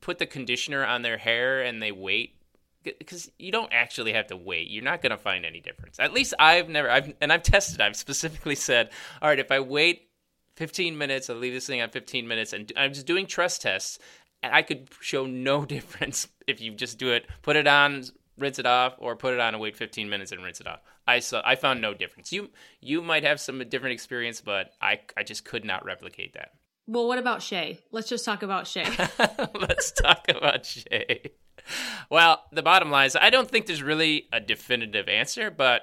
[0.00, 2.34] put the conditioner on their hair and they wait
[2.82, 4.68] because you don't actually have to wait.
[4.68, 6.00] You're not going to find any difference.
[6.00, 7.80] At least I've never, I've, and I've tested.
[7.80, 8.90] I've specifically said,
[9.20, 10.08] all right, if I wait
[10.56, 13.98] 15 minutes, I leave this thing on 15 minutes, and I'm just doing trust tests,
[14.42, 18.04] and I could show no difference if you just do it, put it on,
[18.40, 20.80] rinse it off, or put it on and wait 15 minutes and rinse it off.
[21.06, 22.32] I saw, I found no difference.
[22.32, 22.50] You,
[22.80, 26.52] you might have some different experience, but I, I just could not replicate that.
[26.86, 27.78] Well, what about Shay?
[27.92, 28.84] Let's just talk about Shay.
[29.54, 31.32] Let's talk about Shay.
[32.10, 35.82] Well, the bottom line is I don't think there's really a definitive answer, but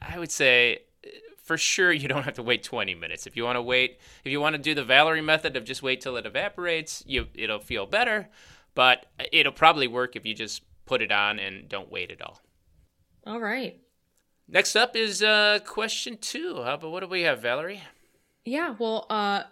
[0.00, 1.10] I would say uh,
[1.42, 3.26] for sure you don't have to wait 20 minutes.
[3.26, 5.82] If you want to wait, if you want to do the Valerie method of just
[5.82, 8.28] wait till it evaporates, you it'll feel better,
[8.74, 12.40] but it'll probably work if you just put it on and don't wait at all.
[13.26, 13.80] All right.
[14.48, 16.62] Next up is uh, question two.
[16.62, 17.82] How about what do we have, Valerie?
[18.44, 19.44] Yeah, well, uh,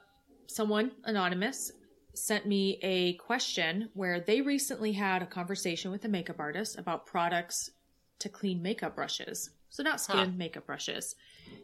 [0.47, 1.73] someone anonymous
[2.15, 7.07] sent me a question where they recently had a conversation with a makeup artist about
[7.07, 7.71] products
[8.19, 9.49] to clean makeup brushes.
[9.71, 10.37] So not skin Huh.
[10.37, 11.15] makeup brushes.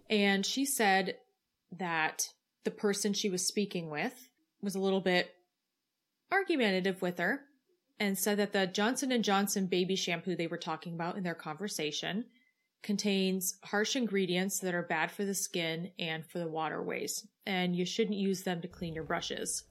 [0.09, 1.17] And she said
[1.79, 2.31] that
[2.65, 4.29] the person she was speaking with
[4.63, 5.35] was a little bit
[6.33, 7.43] argumentative with her
[8.01, 11.35] and said that the Johnson and Johnson baby shampoo they were talking about in their
[11.35, 12.25] conversation
[12.83, 17.85] contains harsh ingredients that are bad for the skin and for the waterways, and you
[17.85, 19.65] shouldn't use them to clean your brushes.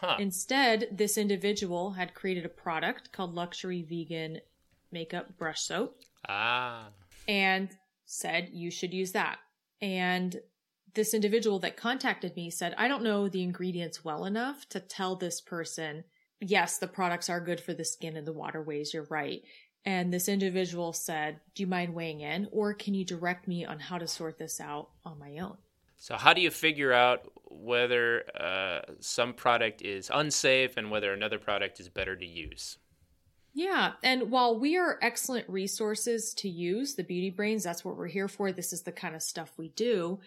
[0.00, 0.16] Huh.
[0.18, 4.40] Instead, this individual had created a product called Luxury Vegan
[4.90, 6.88] Makeup Brush Soap ah.
[7.28, 7.68] and
[8.06, 9.38] said you should use that.
[9.80, 10.40] And
[10.94, 15.16] this individual that contacted me said, I don't know the ingredients well enough to tell
[15.16, 16.04] this person,
[16.40, 19.42] yes, the products are good for the skin and the waterways, you're right.
[19.86, 22.48] And this individual said, Do you mind weighing in?
[22.52, 25.56] Or can you direct me on how to sort this out on my own?
[25.96, 31.38] So, how do you figure out whether uh, some product is unsafe and whether another
[31.38, 32.78] product is better to use?
[33.54, 33.92] Yeah.
[34.02, 38.26] And while we are excellent resources to use, the beauty brains, that's what we're here
[38.26, 38.50] for.
[38.50, 40.18] This is the kind of stuff we do.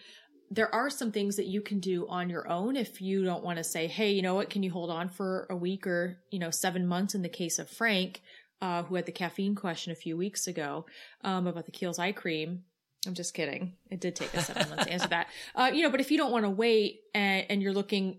[0.50, 3.58] There are some things that you can do on your own if you don't want
[3.58, 6.38] to say, hey, you know what, can you hold on for a week or, you
[6.38, 8.22] know, seven months in the case of Frank,
[8.62, 10.86] uh, who had the caffeine question a few weeks ago
[11.22, 12.64] um, about the Kiehl's eye cream.
[13.06, 13.74] I'm just kidding.
[13.90, 15.28] It did take us seven months to answer that.
[15.54, 18.18] Uh, you know, but if you don't want to wait and, and you're looking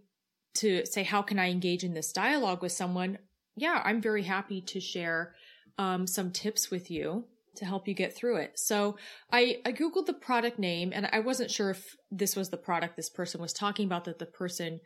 [0.55, 3.17] to say, how can I engage in this dialogue with someone?
[3.55, 5.35] Yeah, I'm very happy to share
[5.77, 8.57] um, some tips with you to help you get through it.
[8.59, 8.97] So
[9.31, 12.95] I, I Googled the product name and I wasn't sure if this was the product
[12.95, 14.79] this person was talking about that the person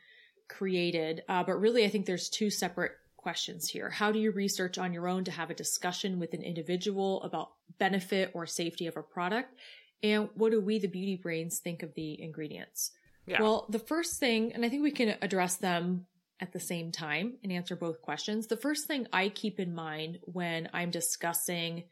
[0.49, 1.23] created.
[1.27, 3.89] Uh, but really, I think there's two separate questions here.
[3.89, 7.51] How do you research on your own to have a discussion with an individual about
[7.79, 9.53] benefit or safety of a product?
[10.01, 12.91] And what do we, the beauty brains, think of the ingredients?
[13.25, 13.41] Yeah.
[13.41, 16.07] Well, the first thing, and I think we can address them
[16.41, 18.47] at the same time and answer both questions.
[18.47, 21.85] The first thing I keep in mind when I'm discussing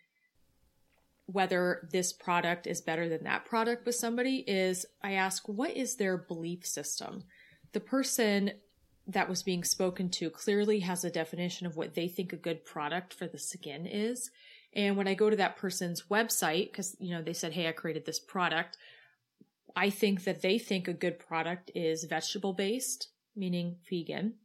[1.25, 5.95] whether this product is better than that product with somebody is I ask, what is
[5.95, 7.23] their belief system?
[7.73, 8.51] The person
[9.07, 12.65] that was being spoken to clearly has a definition of what they think a good
[12.65, 14.29] product for the skin is.
[14.73, 17.71] And when I go to that person's website, because, you know, they said, Hey, I
[17.71, 18.77] created this product.
[19.75, 24.35] I think that they think a good product is vegetable based, meaning vegan,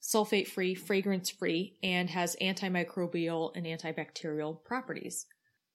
[0.00, 5.26] sulfate free, fragrance free, and has antimicrobial and antibacterial properties.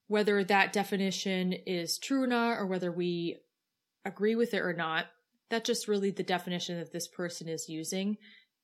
[0.08, 3.38] Whether that definition is true or not, or whether we
[4.06, 5.08] agree with it or not,
[5.50, 8.18] that's just really the definition that this person is using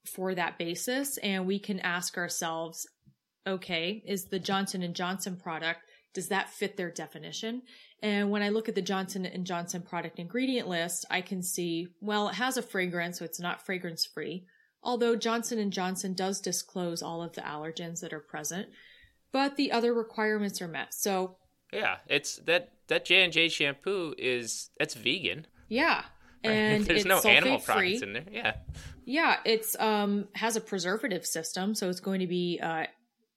[0.06, 1.17] for that basis.
[1.17, 2.88] And we can ask ourselves,
[3.45, 5.82] okay, is the Johnson and Johnson product,
[6.13, 7.63] does that fit their definition?
[8.01, 11.88] And when I look at the Johnson and Johnson product ingredient list, I can see,
[12.01, 14.45] well, it has a fragrance, so it's not fragrance free.
[14.82, 18.67] Although Johnson and Johnson does disclose all of the allergens that are present,
[19.34, 20.93] but the other requirements are met.
[20.93, 21.36] So,
[21.74, 25.48] Yeah, it's that that J and J shampoo is that's vegan.
[25.67, 26.04] yeah.
[26.46, 26.52] right?
[26.54, 28.26] And there's it's no animal sulfate products in there.
[28.32, 28.54] Yeah.
[29.06, 32.86] Yeah, it's um has a preservative system, so it's going to be uh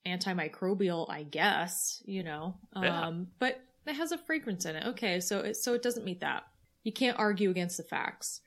[0.06, 2.56] antimicrobial, I guess, you know.
[2.74, 3.12] Um Yeah.
[3.38, 4.86] but it has a fragrance in it.
[4.88, 6.44] Okay, so it so it doesn't meet that.
[6.84, 8.40] You can't argue against the facts.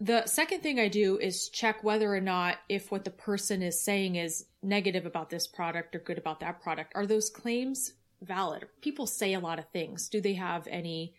[0.00, 3.82] The second thing I do is check whether or not if what the person is
[3.82, 6.92] saying is negative about this product or good about that product.
[6.94, 8.66] Are those claims valid?
[8.80, 10.08] People say a lot of things.
[10.08, 11.14] Do they have any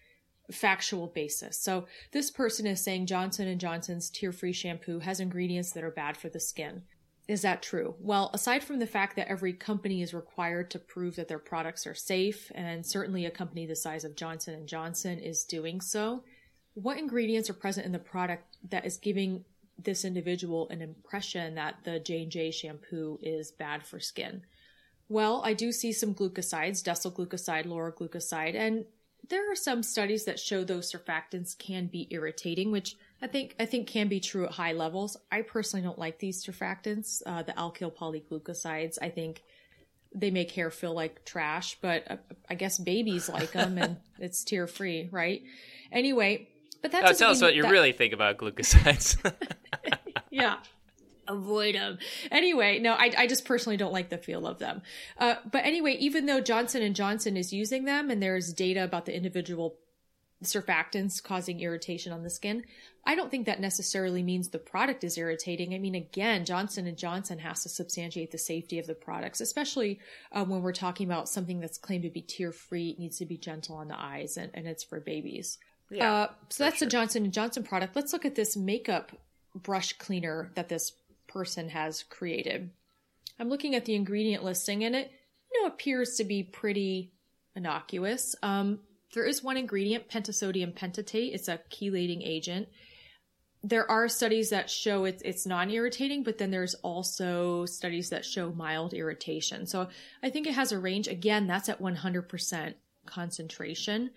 [0.50, 1.60] factual basis?
[1.60, 6.16] So this person is saying Johnson and Johnson's tear-free shampoo has ingredients that are bad
[6.16, 6.84] for the skin.
[7.28, 7.96] Is that true?
[8.00, 11.86] Well, aside from the fact that every company is required to prove that their products
[11.86, 16.24] are safe, and certainly a company the size of Johnson and Johnson is doing so,
[16.74, 19.46] what ingredients are present in the product that is giving
[19.78, 24.44] this individual an impression that the J&J shampoo is bad for skin?
[25.08, 28.86] Well, I do see some glucosides, decyl glucoside, lauryl glucoside, and
[29.28, 33.66] there are some studies that show those surfactants can be irritating, which I think I
[33.66, 35.18] think can be true at high levels.
[35.32, 38.98] I personally don't like these surfactants, uh, the alkyl polyglucosides.
[39.02, 39.44] I think
[40.14, 42.18] they make hair feel like trash, but uh,
[42.50, 45.42] I guess babies like them, and it's tear free, right?
[45.92, 46.48] Anyway,
[46.82, 49.18] but that Oh, tell us what you that- really think about glucosides.
[50.30, 50.58] yeah.
[51.28, 52.00] Avoid them
[52.32, 54.82] anyway no I, I just personally don't like the feel of them.
[55.16, 59.06] Uh, but anyway even though johnson and johnson is using them and there's data about
[59.06, 59.78] the individual
[60.44, 62.64] surfactants causing irritation on the skin
[63.06, 65.74] i don't think that necessarily means the product is irritating.
[65.74, 70.00] I mean again johnson and johnson has to substantiate the safety of the products especially
[70.32, 73.38] uh, when we're talking about something that's claimed to be tear free needs to be
[73.38, 75.58] gentle on the eyes and, and it's for babies
[75.90, 76.14] Yeah.
[76.14, 77.96] Uh, so that's a Johnson and Johnson product.
[77.96, 79.12] Let's look at this makeup
[79.56, 80.94] brush cleaner that this
[81.28, 82.70] person has created.
[83.40, 85.12] I'm looking at the ingredient listing and it,
[85.52, 87.12] you know, appears to be pretty
[87.56, 88.36] innocuous.
[88.44, 88.80] Um,
[89.14, 91.34] there is one ingredient, pentasodium pentetate.
[91.34, 92.68] It's a chelating agent.
[93.64, 98.52] There are studies that show it's it's non-irritating, but then there's also studies that show
[98.52, 99.66] mild irritation.
[99.66, 99.90] So
[100.24, 101.08] I think it has a range.
[101.08, 102.74] Again, that's at 100%
[103.06, 104.12] concentration.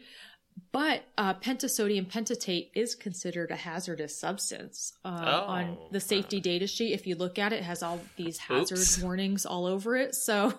[0.73, 6.67] But uh, pentasodium pentetate is considered a hazardous substance uh, Oh, on the safety data
[6.67, 6.95] sheet.
[6.95, 9.03] If you look at it, it has all these hazard Oops.
[9.03, 10.15] warnings all over it.
[10.15, 10.55] So,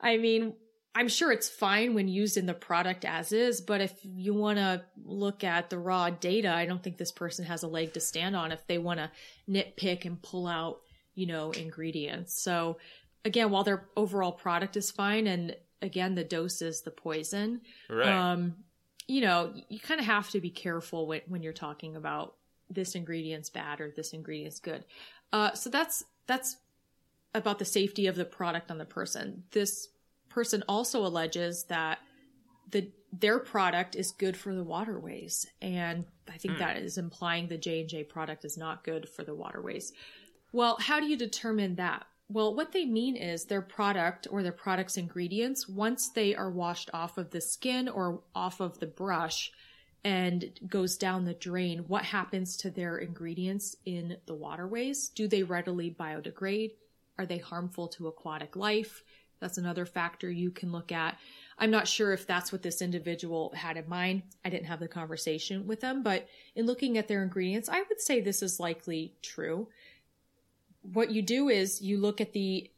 [0.00, 0.54] I mean,
[0.94, 4.58] I'm sure it's fine when used in the product as is, but if you want
[4.58, 8.00] to look at the raw data, I don't think this person has a leg to
[8.00, 9.10] stand on if they want to
[9.48, 10.80] nitpick and pull out,
[11.14, 12.42] you know, ingredients.
[12.42, 12.78] So,
[13.24, 18.08] again, while their overall product is fine, and again, the dose is the poison, right.
[18.08, 18.56] um,
[19.06, 22.34] you know, you kind of have to be careful when, when you're talking about
[22.70, 24.84] this ingredient's bad or this ingredient's good.
[25.32, 26.56] Uh, so that's that's
[27.34, 29.42] about the safety of the product on the person.
[29.50, 29.88] This
[30.28, 31.98] person also alleges that
[32.70, 37.58] the their product is good for the waterways, and I think that is implying the
[37.58, 39.92] J and J product is not good for the waterways.
[40.52, 42.06] Well, how do you determine that?
[42.28, 46.88] Well, what they mean is their product or their product's ingredients, once they are washed
[46.94, 49.52] off of the skin or off of the brush
[50.04, 55.08] and goes down the drain, what happens to their ingredients in the waterways?
[55.10, 56.72] Do they readily biodegrade?
[57.18, 59.04] Are they harmful to aquatic life?
[59.38, 61.18] That's another factor you can look at.
[61.58, 64.22] I'm not sure if that's what this individual had in mind.
[64.44, 68.00] I didn't have the conversation with them, but in looking at their ingredients, I would
[68.00, 69.68] say this is likely true
[70.82, 72.70] what you do is you look at the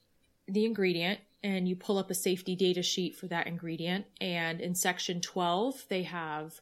[0.47, 4.07] the ingredient and you pull up a safety data sheet for that ingredient.
[4.21, 6.61] And in section 12 they have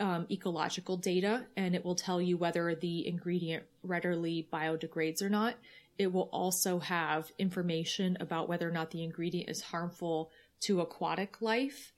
[0.00, 5.54] um, ecological data and it will tell you whether the ingredient readily biodegrades or not.
[5.98, 11.40] It will also have information about whether or not the ingredient is harmful to aquatic
[11.40, 11.91] life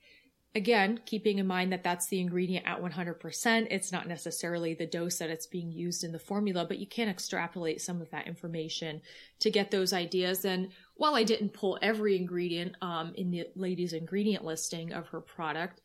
[0.55, 5.17] again, keeping in mind that that's the ingredient at 100%, it's not necessarily the dose
[5.17, 9.01] that it's being used in the formula, but you can extrapolate some of that information
[9.39, 10.45] to get those ideas.
[10.45, 15.19] And while I didn't pull every ingredient um, in the lady's ingredient listing of her
[15.19, 15.81] product,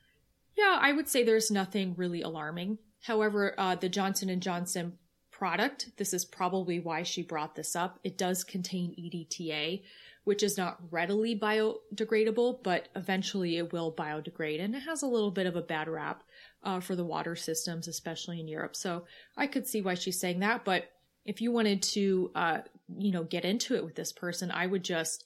[0.56, 2.78] yeah, I would say there's nothing really alarming.
[3.02, 4.98] However, uh, the Johnson and Johnson
[5.32, 7.98] product, this is probably why she brought this up.
[8.04, 9.82] It does contain EDTA,
[10.30, 14.62] which is not readily biodegradable, but eventually it will biodegrade.
[14.62, 16.22] And it has a little bit of a bad rap
[16.62, 18.76] uh, for the water systems, especially in Europe.
[18.76, 20.64] So I could see why she's saying that.
[20.64, 20.84] But
[21.24, 22.58] if you wanted to, uh,
[22.96, 25.24] you know, get into it with this person, I would just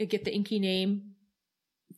[0.00, 1.16] uh, get the INCI name,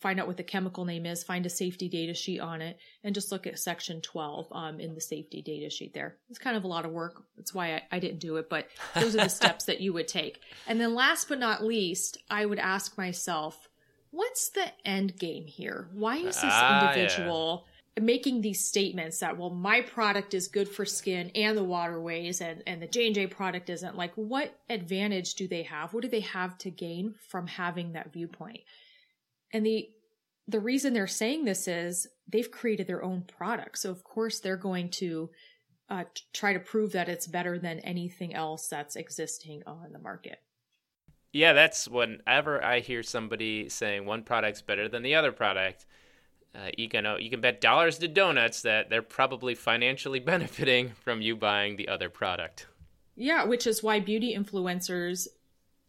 [0.01, 3.15] find out what the chemical name is, find a safety data sheet on it, and
[3.15, 6.17] just look at section 12 um, in the safety data sheet there.
[6.31, 7.23] It's kind of a lot of work.
[7.37, 10.09] That's why I, I didn't do it, but those are the steps that you would
[10.09, 10.41] take.
[10.67, 13.69] And then last but not least, I would ask myself,
[14.11, 15.89] what's the end game here?
[15.93, 17.01] Why is this Ah, yeah.
[17.03, 17.67] individual
[17.99, 22.63] making these statements that, well, my product is good for skin and the waterways and,
[22.67, 23.97] and the J&J product isn't?
[23.97, 25.95] Like, what advantage do they have?
[25.95, 28.61] What do they have to gain from having that viewpoint?
[29.53, 29.89] And the
[30.49, 33.79] the reason they're saying this is they've created their own product.
[33.79, 35.31] So of course they're going to
[35.89, 40.41] uh, try to prove that it's better than anything else that's existing on the market.
[41.33, 45.85] Yeah, that's whenever I hear somebody saying one product's better than the other product,
[46.55, 50.93] uh, you can uh, you can bet dollars to donuts that they're probably financially benefiting
[51.05, 52.67] from you buying the other product.
[53.17, 55.27] Yeah, which is why beauty influencers,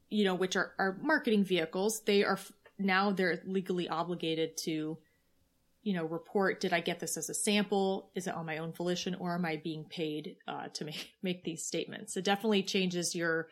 [0.10, 2.40] you know, which are, are marketing vehicles, they are
[2.80, 4.98] now they're legally obligated to,
[5.84, 8.12] you know, report did I get this as a sample?
[8.16, 11.44] Is it on my own volition or am I being paid uh, to make make
[11.44, 12.18] these statements?
[12.18, 13.48] It definitely changes your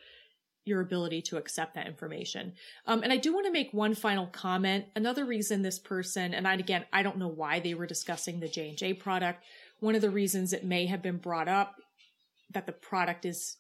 [0.66, 2.54] your ability to accept that information.
[2.88, 4.86] Um, and I do want to make one final comment.
[4.96, 8.48] Another reason this person, and I, again, I don't know why they were discussing the
[8.48, 9.44] J and J product.
[9.80, 11.76] One of the reasons it may have been brought up
[12.52, 13.58] that the product is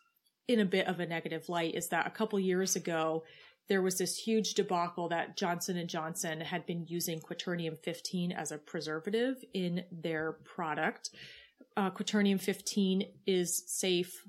[0.47, 3.23] in a bit of a negative light is that a couple years ago
[3.67, 8.51] there was this huge debacle that Johnson and Johnson had been using quaternium 15 as
[8.51, 11.09] a preservative in their product.
[11.75, 14.23] Uh, quaternium 15 is safe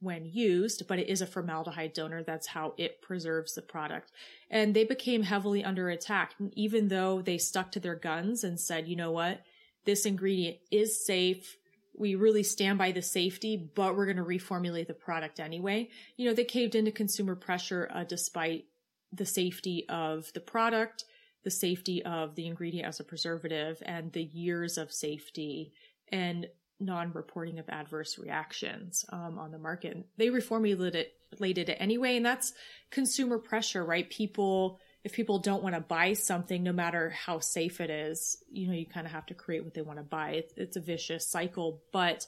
[0.00, 2.22] when used, but it is a formaldehyde donor.
[2.22, 4.10] That's how it preserves the product.
[4.50, 8.88] And they became heavily under attack, even though they stuck to their guns and said,
[8.88, 9.42] you know what?
[9.84, 11.56] This ingredient is safe.
[11.96, 15.90] We really stand by the safety, but we're going to reformulate the product anyway.
[16.16, 18.64] You know, they caved into consumer pressure uh, despite
[19.12, 21.04] the safety of the product,
[21.44, 25.72] the safety of the ingredient as a preservative, and the years of safety.
[26.12, 26.48] And
[26.80, 30.06] non-reporting of adverse reactions um, on the market.
[30.16, 32.54] They reformulated it, it anyway, and that's
[32.90, 34.08] consumer pressure, right?
[34.08, 38.66] People, if people don't want to buy something, no matter how safe it is, you
[38.66, 40.30] know, you kind of have to create what they want to buy.
[40.30, 42.26] It's, it's a vicious cycle, but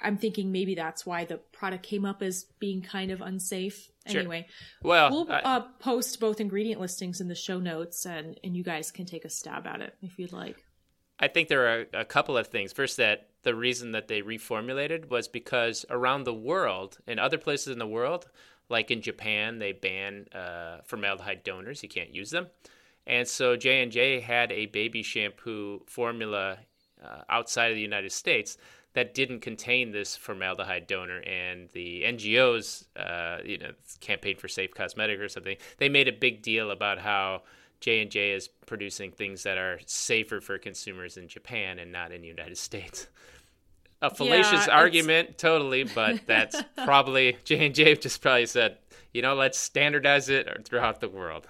[0.00, 3.90] I'm thinking maybe that's why the product came up as being kind of unsafe.
[4.06, 4.20] Sure.
[4.20, 4.46] Anyway,
[4.82, 8.64] well, we'll I, uh, post both ingredient listings in the show notes, and and you
[8.64, 10.64] guys can take a stab at it if you'd like.
[11.18, 12.72] I think there are a couple of things.
[12.72, 17.68] First, that the reason that they reformulated was because around the world, in other places
[17.68, 18.28] in the world,
[18.68, 22.48] like in Japan, they ban uh, formaldehyde donors; you can't use them.
[23.06, 26.58] And so J and J had a baby shampoo formula
[27.04, 28.56] uh, outside of the United States
[28.94, 33.70] that didn't contain this formaldehyde donor, and the NGOs, uh, you know,
[34.00, 37.42] campaign for safe cosmetic or something, they made a big deal about how
[37.80, 42.12] J and J is producing things that are safer for consumers in Japan and not
[42.12, 43.08] in the United States.
[44.02, 48.78] A fallacious yeah, argument, totally, but that's probably J and J just probably said,
[49.12, 51.46] you know, let's standardize it throughout the world.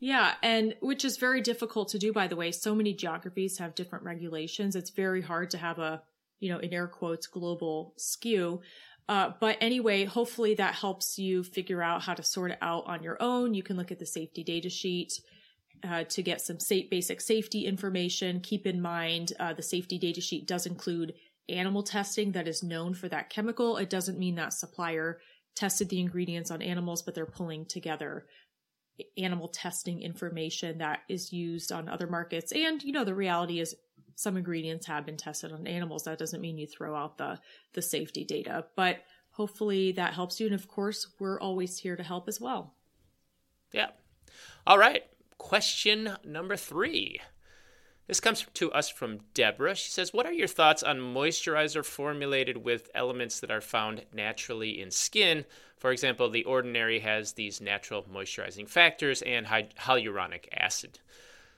[0.00, 2.52] Yeah, and which is very difficult to do, by the way.
[2.52, 4.74] So many geographies have different regulations.
[4.74, 6.02] It's very hard to have a
[6.40, 8.60] you know, in air quotes, global SKU.
[9.08, 13.02] Uh, but anyway, hopefully that helps you figure out how to sort it out on
[13.02, 13.54] your own.
[13.54, 15.12] You can look at the safety data sheet
[15.82, 18.40] uh, to get some safe, basic safety information.
[18.40, 21.14] Keep in mind uh, the safety data sheet does include
[21.48, 23.76] animal testing that is known for that chemical.
[23.76, 25.18] It doesn't mean that supplier
[25.56, 28.26] tested the ingredients on animals, but they're pulling together
[29.16, 32.52] animal testing information that is used on other markets.
[32.52, 33.74] And, you know, the reality is
[34.20, 36.04] some ingredients have been tested on animals.
[36.04, 37.38] That doesn't mean you throw out the,
[37.72, 38.98] the safety data, but
[39.30, 40.44] hopefully that helps you.
[40.44, 42.74] And of course, we're always here to help as well.
[43.72, 43.88] Yeah.
[44.66, 45.04] All right.
[45.38, 47.18] Question number three.
[48.08, 49.74] This comes to us from Deborah.
[49.74, 54.82] She says, What are your thoughts on moisturizer formulated with elements that are found naturally
[54.82, 55.46] in skin?
[55.78, 60.98] For example, the ordinary has these natural moisturizing factors and hyaluronic acid.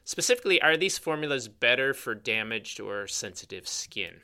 [0.05, 4.21] Specifically, are these formulas better for damaged or sensitive skin?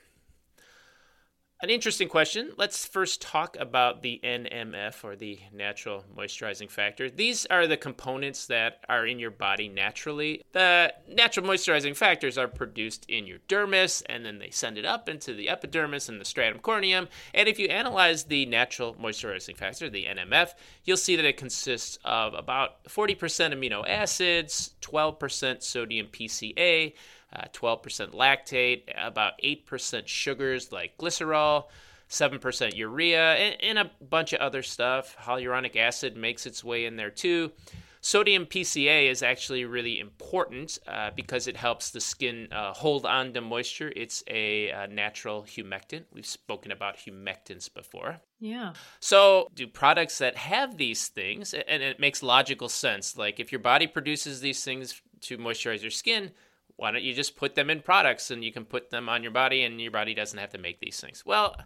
[1.61, 2.53] An interesting question.
[2.57, 7.11] Let's first talk about the NMF or the natural moisturizing factor.
[7.11, 10.45] These are the components that are in your body naturally.
[10.53, 15.09] The natural moisturizing factors are produced in your dermis and then they send it up
[15.09, 17.09] into the epidermis and the stratum corneum.
[17.35, 20.51] And if you analyze the natural moisturizing factor, the NMF,
[20.85, 26.93] you'll see that it consists of about 40% amino acids, 12% sodium PCA,
[27.33, 31.65] uh, 12% lactate, about 8% sugars like glycerol,
[32.09, 35.17] 7% urea, and, and, a bunch of other stuff.
[35.21, 37.53] Hyaluronic acid makes its way in there too.
[38.01, 43.33] Sodium PCA is actually really important uh, because it helps the skin uh, hold on
[43.33, 43.93] to moisture.
[43.95, 46.05] It's a, a, natural humectant.
[46.13, 48.21] We've spoken about humectants before.
[48.41, 48.75] Yeah.
[49.01, 53.59] So, do products that have these things, and it makes logical sense, like if your
[53.59, 56.31] body produces these things to moisturize your skin,
[56.79, 59.33] why don't you just put them in products and you can put them on your
[59.33, 61.27] body and your body doesn't have to make these things?
[61.27, 61.57] Well,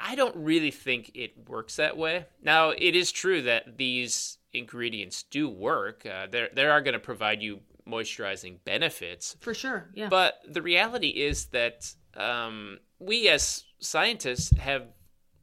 [0.00, 2.24] I don't really think it works that way.
[2.42, 6.06] Now, it is true that these ingredients do work.
[6.06, 9.90] Uh, they they are going to provide you moisturizing benefits for sure.
[9.94, 10.08] Yeah.
[10.08, 14.86] But the reality is that um, we as scientists have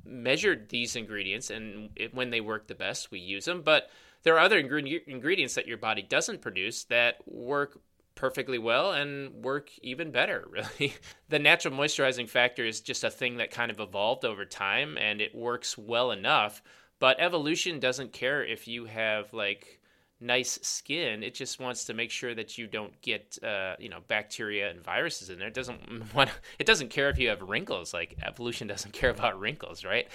[0.03, 3.61] measured these ingredients, and it, when they work the best, we use them.
[3.61, 3.91] But
[4.23, 7.79] there are other ingredients that your body doesn't produce that work
[8.19, 10.93] perfectly well and work even better, really.
[11.29, 15.21] the natural moisturizing factor is just a thing that kind of evolved over time and
[15.21, 16.61] it works well enough.
[16.99, 19.78] But evolution doesn't care if you have like
[20.21, 21.23] nice skin.
[21.23, 24.83] It just wants to make sure that you don't get uh, you know bacteria and
[24.83, 25.47] viruses in there.
[25.47, 27.93] It doesn't want it doesn't care if you have wrinkles.
[27.93, 30.07] Like evolution doesn't care about wrinkles, right?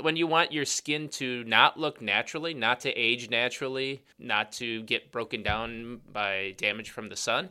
[0.00, 4.82] when you want your skin to not look naturally, not to age naturally, not to
[4.84, 7.48] get broken down by damage from the sun,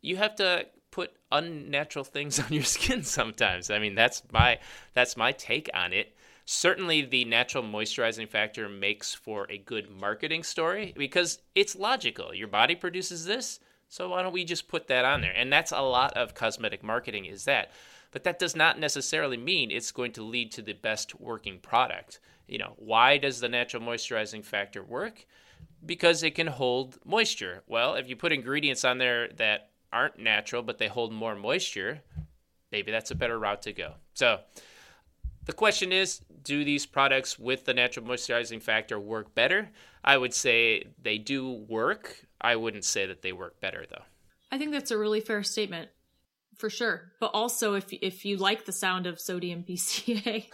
[0.00, 3.70] you have to put unnatural things on your skin sometimes.
[3.70, 4.58] I mean, that's my
[4.94, 6.16] that's my take on it.
[6.44, 12.34] Certainly the natural moisturizing factor makes for a good marketing story because it's logical.
[12.34, 15.34] Your body produces this, so why don't we just put that on there?
[15.36, 17.70] And that's a lot of cosmetic marketing is that
[18.12, 22.20] but that does not necessarily mean it's going to lead to the best working product.
[22.46, 25.26] You know, why does the natural moisturizing factor work?
[25.84, 27.62] Because it can hold moisture.
[27.66, 32.02] Well, if you put ingredients on there that aren't natural but they hold more moisture,
[32.70, 33.94] maybe that's a better route to go.
[34.14, 34.40] So,
[35.44, 39.70] the question is do these products with the natural moisturizing factor work better?
[40.04, 42.24] I would say they do work.
[42.40, 44.02] I wouldn't say that they work better though.
[44.50, 45.88] I think that's a really fair statement
[46.56, 47.12] for sure.
[47.20, 50.46] But also, if if you like the sound of sodium PCA,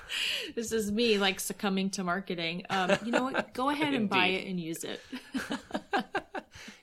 [0.54, 2.64] this is me like succumbing to marketing.
[2.70, 3.54] Um, you know what?
[3.54, 5.00] Go ahead and buy it and use it.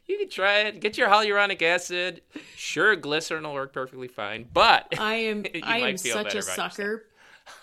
[0.07, 0.79] you can try it.
[0.79, 2.21] Get your hyaluronic acid.
[2.55, 7.05] Sure, glycerin will work perfectly fine, but I am I am such a sucker,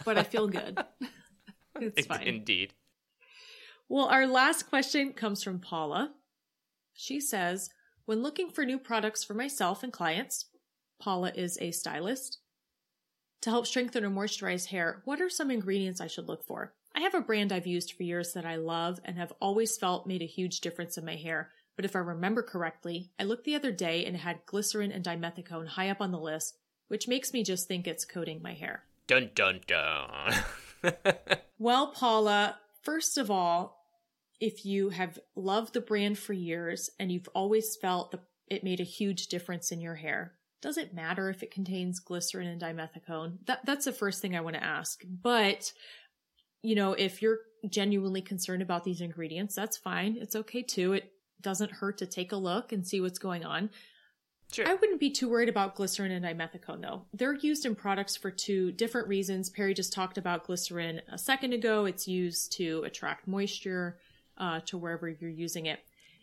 [0.05, 0.78] but I feel good.
[1.80, 2.22] it's fine.
[2.22, 2.74] Indeed.
[3.89, 6.12] Well, our last question comes from Paula.
[6.93, 7.70] She says,
[8.05, 10.47] when looking for new products for myself and clients,
[10.99, 12.39] Paula is a stylist.
[13.43, 16.74] To help strengthen or moisturize hair, what are some ingredients I should look for?
[16.95, 20.07] I have a brand I've used for years that I love and have always felt
[20.07, 21.51] made a huge difference in my hair.
[21.76, 25.05] But if I remember correctly, I looked the other day and it had glycerin and
[25.05, 26.57] dimethicone high up on the list,
[26.89, 28.84] which makes me just think it's coating my hair.
[29.07, 30.34] Dun dun dun.
[31.59, 33.84] well, Paula, first of all,
[34.40, 38.80] if you have loved the brand for years and you've always felt that it made
[38.80, 43.38] a huge difference in your hair, does it matter if it contains glycerin and dimethicone?
[43.46, 45.02] That that's the first thing I want to ask.
[45.22, 45.72] But
[46.62, 47.38] you know, if you're
[47.68, 50.16] genuinely concerned about these ingredients, that's fine.
[50.20, 50.94] It's okay too.
[50.94, 53.70] It doesn't hurt to take a look and see what's going on.
[54.53, 54.68] Sure.
[54.68, 57.03] I wouldn't be too worried about glycerin and dimethicone though.
[57.12, 59.51] They're used in products for two different reasons.
[59.51, 61.84] Perry just talked about glycerin a second ago.
[61.84, 63.99] It's used to attract moisture
[64.38, 65.80] uh, to wherever you're using it.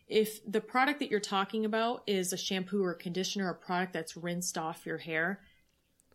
[0.08, 4.18] If the product that you're talking about is a shampoo or conditioner, a product that's
[4.18, 5.42] rinsed off your hair,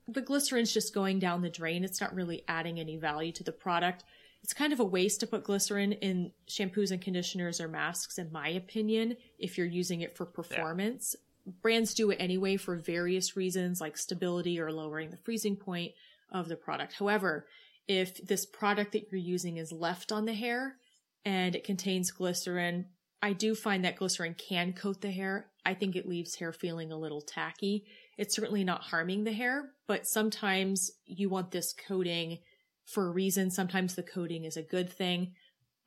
[0.07, 1.85] the glycerin's just going down the drain.
[1.85, 4.05] It's not really adding any value to the product.
[4.43, 8.31] It's kind of a waste to put glycerin in shampoos and conditioners or masks, in
[8.31, 11.17] my opinion, if you're using it for performance.
[11.19, 11.25] Yeah.
[11.63, 15.93] Brands do it anyway for various reasons, like stability or lowering the freezing point
[16.31, 16.95] of the product.
[16.95, 17.47] However,
[17.87, 20.77] if this product that you're using is left on the hair
[21.25, 22.87] and it contains glycerin,
[23.23, 25.51] I do find that glycerin can coat the hair.
[25.65, 27.87] I think it leaves hair feeling a little tacky.
[28.17, 32.39] It's certainly not harming the hair, but sometimes you want this coating
[32.87, 33.51] for a reason.
[33.51, 35.33] Sometimes the coating is a good thing.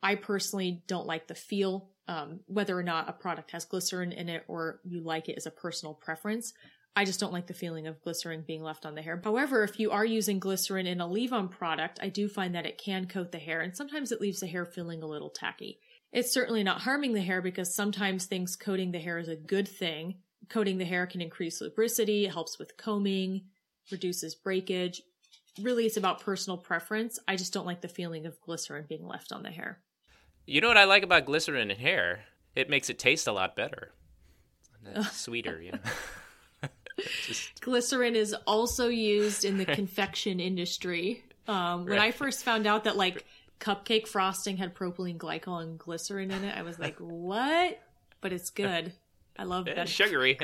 [0.02, 1.91] I personally don't like the feel.
[2.08, 5.46] Um, whether or not a product has glycerin in it or you like it is
[5.46, 6.52] a personal preference.
[6.94, 9.20] I just don't like the feeling of glycerin being left on the hair.
[9.22, 12.66] However, if you are using glycerin in a leave on product, I do find that
[12.66, 15.78] it can coat the hair and sometimes it leaves the hair feeling a little tacky.
[16.12, 19.66] It's certainly not harming the hair because sometimes things coating the hair is a good
[19.66, 20.16] thing.
[20.50, 23.42] Coating the hair can increase lubricity, it helps with combing,
[23.90, 25.00] reduces breakage.
[25.60, 27.18] Really, it's about personal preference.
[27.26, 29.80] I just don't like the feeling of glycerin being left on the hair.
[30.46, 32.24] You know what I like about glycerin in hair?
[32.54, 33.92] It makes it taste a lot better.
[35.12, 35.78] sweeter, you know.
[37.26, 37.60] Just...
[37.60, 41.24] Glycerin is also used in the confection industry.
[41.48, 42.00] Um, when right.
[42.02, 43.24] I first found out that like
[43.60, 46.56] cupcake frosting had propylene glycol and glycerin in it.
[46.56, 47.80] I was like, what?
[48.20, 48.92] But it's good.
[49.38, 49.88] I love that.
[49.88, 50.38] Sugary.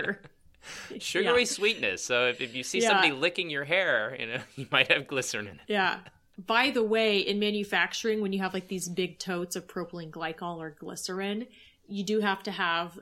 [0.99, 1.44] Sugary yeah.
[1.44, 2.05] sweetness.
[2.05, 2.88] So if, if you see yeah.
[2.88, 5.61] somebody licking your hair, you know, you might have glycerin in it.
[5.68, 5.99] Yeah.
[6.47, 10.59] By the way, in manufacturing, when you have like these big totes of propylene glycol
[10.59, 11.49] or glycerin,
[11.89, 12.99] you do have to have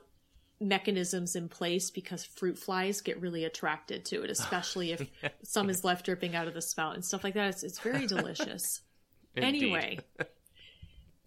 [0.58, 5.06] mechanisms in place because fruit flies get really attracted to it, especially if
[5.42, 7.48] some is left dripping out of the spout and stuff like that.
[7.50, 8.82] It's, it's very delicious.
[9.38, 9.98] Anyway,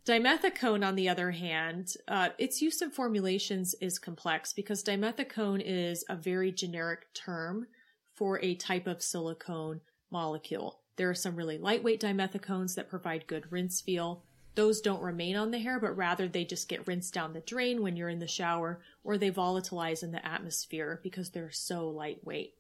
[0.04, 6.04] dimethicone, on the other hand, uh, its use in formulations is complex because dimethicone is
[6.10, 7.68] a very generic term
[8.16, 10.80] for a type of silicone molecule.
[11.00, 14.26] There are some really lightweight dimethicones that provide good rinse feel.
[14.56, 17.82] Those don't remain on the hair, but rather they just get rinsed down the drain
[17.82, 22.56] when you're in the shower, or they volatilize in the atmosphere because they're so lightweight.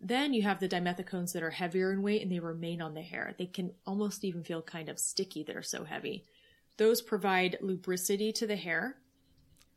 [0.00, 3.02] Then you have the dimethicones that are heavier in weight and they remain on the
[3.02, 3.36] hair.
[3.38, 6.24] They can almost even feel kind of sticky, that are so heavy.
[6.78, 8.96] Those provide lubricity to the hair.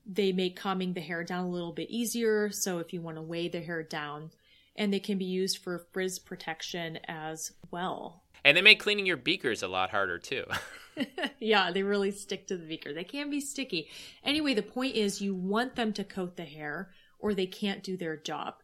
[0.07, 3.21] They make calming the hair down a little bit easier, so if you want to
[3.21, 4.31] weigh the hair down,
[4.75, 8.23] and they can be used for frizz protection as well.
[8.43, 10.45] And they make cleaning your beakers a lot harder too.
[11.39, 12.93] yeah, they really stick to the beaker.
[12.93, 13.89] They can be sticky.
[14.23, 17.97] Anyway, the point is you want them to coat the hair or they can't do
[17.97, 18.55] their job.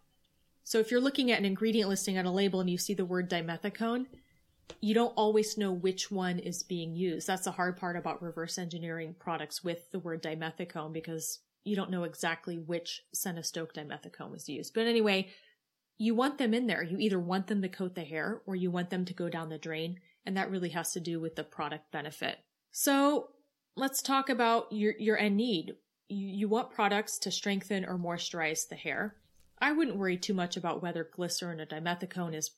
[0.63, 3.05] So if you're looking at an ingredient listing on a label and you see the
[3.05, 4.07] word dimethicone,
[4.81, 7.27] you don't always know which one is being used.
[7.27, 11.91] That's the hard part about reverse engineering products with the word dimethicone because you don't
[11.91, 14.73] know exactly which centistoke dimethicone was used.
[14.73, 15.29] But anyway,
[15.97, 16.83] you want them in there.
[16.83, 19.49] You either want them to coat the hair or you want them to go down
[19.49, 19.99] the drain.
[20.25, 22.37] And that really has to do with the product benefit.
[22.71, 23.29] So
[23.75, 25.73] let's talk about your, your end need.
[26.09, 29.15] You, you want products to strengthen or moisturize the hair.
[29.59, 32.51] I wouldn't worry too much about whether glycerin or dimethicone is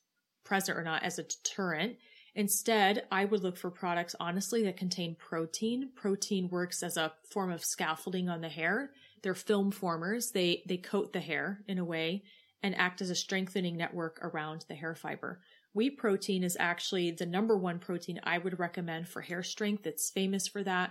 [0.44, 1.96] present or not as a deterrent.
[2.34, 5.90] Instead, I would look for products honestly that contain protein.
[5.96, 8.90] Protein works as a form of scaffolding on the hair.
[9.22, 10.30] They're film formers.
[10.30, 12.22] They they coat the hair in a way
[12.62, 15.40] and act as a strengthening network around the hair fiber.
[15.72, 19.86] Wheat protein is actually the number one protein I would recommend for hair strength.
[19.86, 20.90] It's famous for that.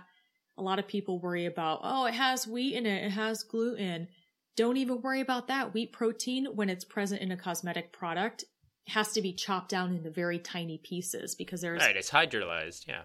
[0.58, 4.08] A lot of people worry about, oh, it has wheat in it, it has gluten.
[4.56, 5.72] Don't even worry about that.
[5.72, 8.44] Wheat protein, when it's present in a cosmetic product,
[8.88, 13.02] has to be chopped down into very tiny pieces because there's Right, it's hydrolyzed, yeah.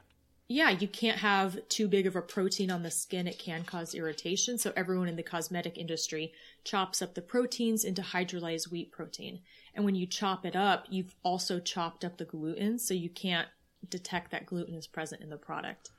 [0.48, 3.28] Yeah, you can't have too big of a protein on the skin.
[3.28, 4.60] It can cause irritation.
[4.60, 6.34] So everyone in the cosmetic industry
[6.64, 9.39] chops up the proteins into hydrolyzed wheat protein.
[9.74, 12.78] And when you chop it up, you've also chopped up the gluten.
[12.78, 13.48] So you can't
[13.89, 15.89] detect that gluten is present in the product.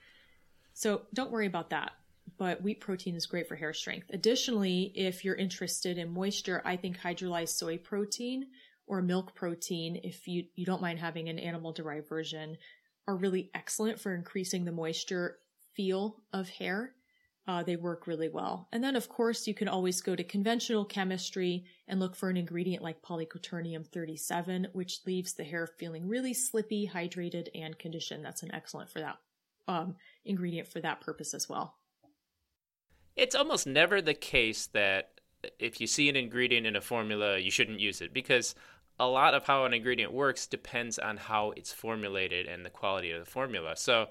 [0.75, 1.93] So don't worry about that.
[2.39, 4.11] But wheat protein is great for hair strength.
[4.13, 8.47] Additionally, if you're interested in moisture, I think hydrolyzed soy protein
[8.87, 12.57] or milk protein, if you, you don't mind having an animal derived version,
[13.07, 15.39] are really excellent for increasing the moisture
[15.75, 16.93] feel of hair.
[17.49, 18.69] Uh, they work really well.
[18.73, 22.37] And then, of course, you can always go to conventional chemistry and look for an
[22.37, 28.25] ingredient like polyquaternium 37, which leaves the hair feeling really slippy, hydrated, and conditioned.
[28.25, 29.19] That's an excellent for that
[29.69, 31.77] um, ingredient for that purpose as well.
[33.15, 35.21] It's almost never the case that
[35.59, 38.55] if you see an ingredient in a formula, you shouldn't use it because
[38.99, 43.11] a lot of how an ingredient works depends on how it's formulated and the quality
[43.11, 43.77] of the formula.
[43.77, 44.07] So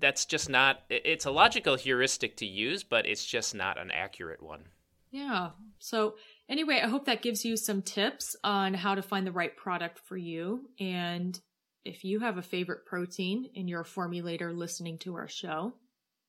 [0.00, 4.42] that's just not it's a logical heuristic to use, but it's just not an accurate
[4.42, 4.64] one.
[5.10, 5.50] Yeah.
[5.78, 6.16] So
[6.48, 9.98] anyway, I hope that gives you some tips on how to find the right product
[9.98, 11.38] for you and
[11.86, 15.72] if you have a favorite protein and you're a formulator listening to our show,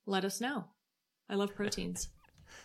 [0.06, 0.64] let us know.
[1.28, 2.08] I love proteins.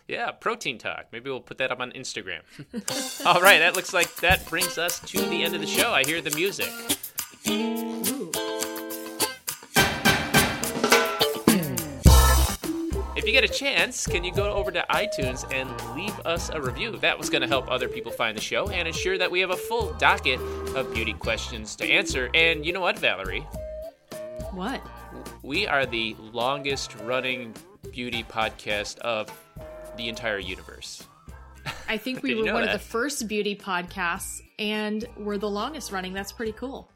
[0.08, 1.06] Yeah, protein talk.
[1.12, 2.42] Maybe we'll put that up on Instagram.
[3.26, 5.92] All right, that looks like that brings us to the end of the show.
[5.92, 6.70] I hear the music.
[7.48, 7.94] Ooh.
[13.24, 16.60] If you get a chance, can you go over to iTunes and leave us a
[16.60, 16.98] review?
[16.98, 19.52] That was going to help other people find the show and ensure that we have
[19.52, 20.42] a full docket
[20.76, 22.30] of beauty questions to answer.
[22.34, 23.48] And you know what, Valerie?
[24.52, 24.86] What?
[25.42, 27.56] We are the longest running
[27.92, 29.32] beauty podcast of
[29.98, 31.06] the entire universe.
[31.88, 32.76] I think we were one that?
[32.76, 36.14] of the first beauty podcasts and we're the longest running.
[36.14, 36.90] That's pretty cool.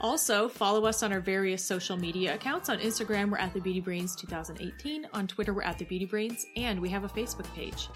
[0.00, 2.70] Also, follow us on our various social media accounts.
[2.70, 5.06] On Instagram, we're at the Beauty Brains 2018.
[5.12, 7.88] On Twitter, we're at the Beauty Brains, and we have a Facebook page.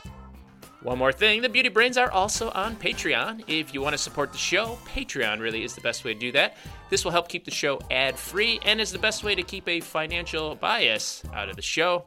[0.83, 3.45] One more thing, the Beauty Brains are also on Patreon.
[3.49, 6.31] If you want to support the show, Patreon really is the best way to do
[6.33, 6.59] that.
[6.91, 9.67] This will help keep the show ad free and is the best way to keep
[9.67, 12.05] a financial bias out of the show.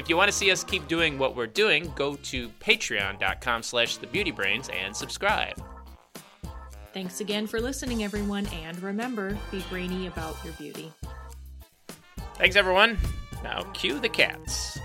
[0.00, 3.98] If you want to see us keep doing what we're doing, go to patreon.com slash
[3.98, 4.32] the beauty
[4.72, 5.62] and subscribe.
[6.94, 10.90] Thanks again for listening, everyone, and remember, be brainy about your beauty.
[12.36, 12.96] Thanks everyone.
[13.44, 14.78] Now cue the cats.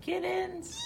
[0.00, 0.79] Kittens.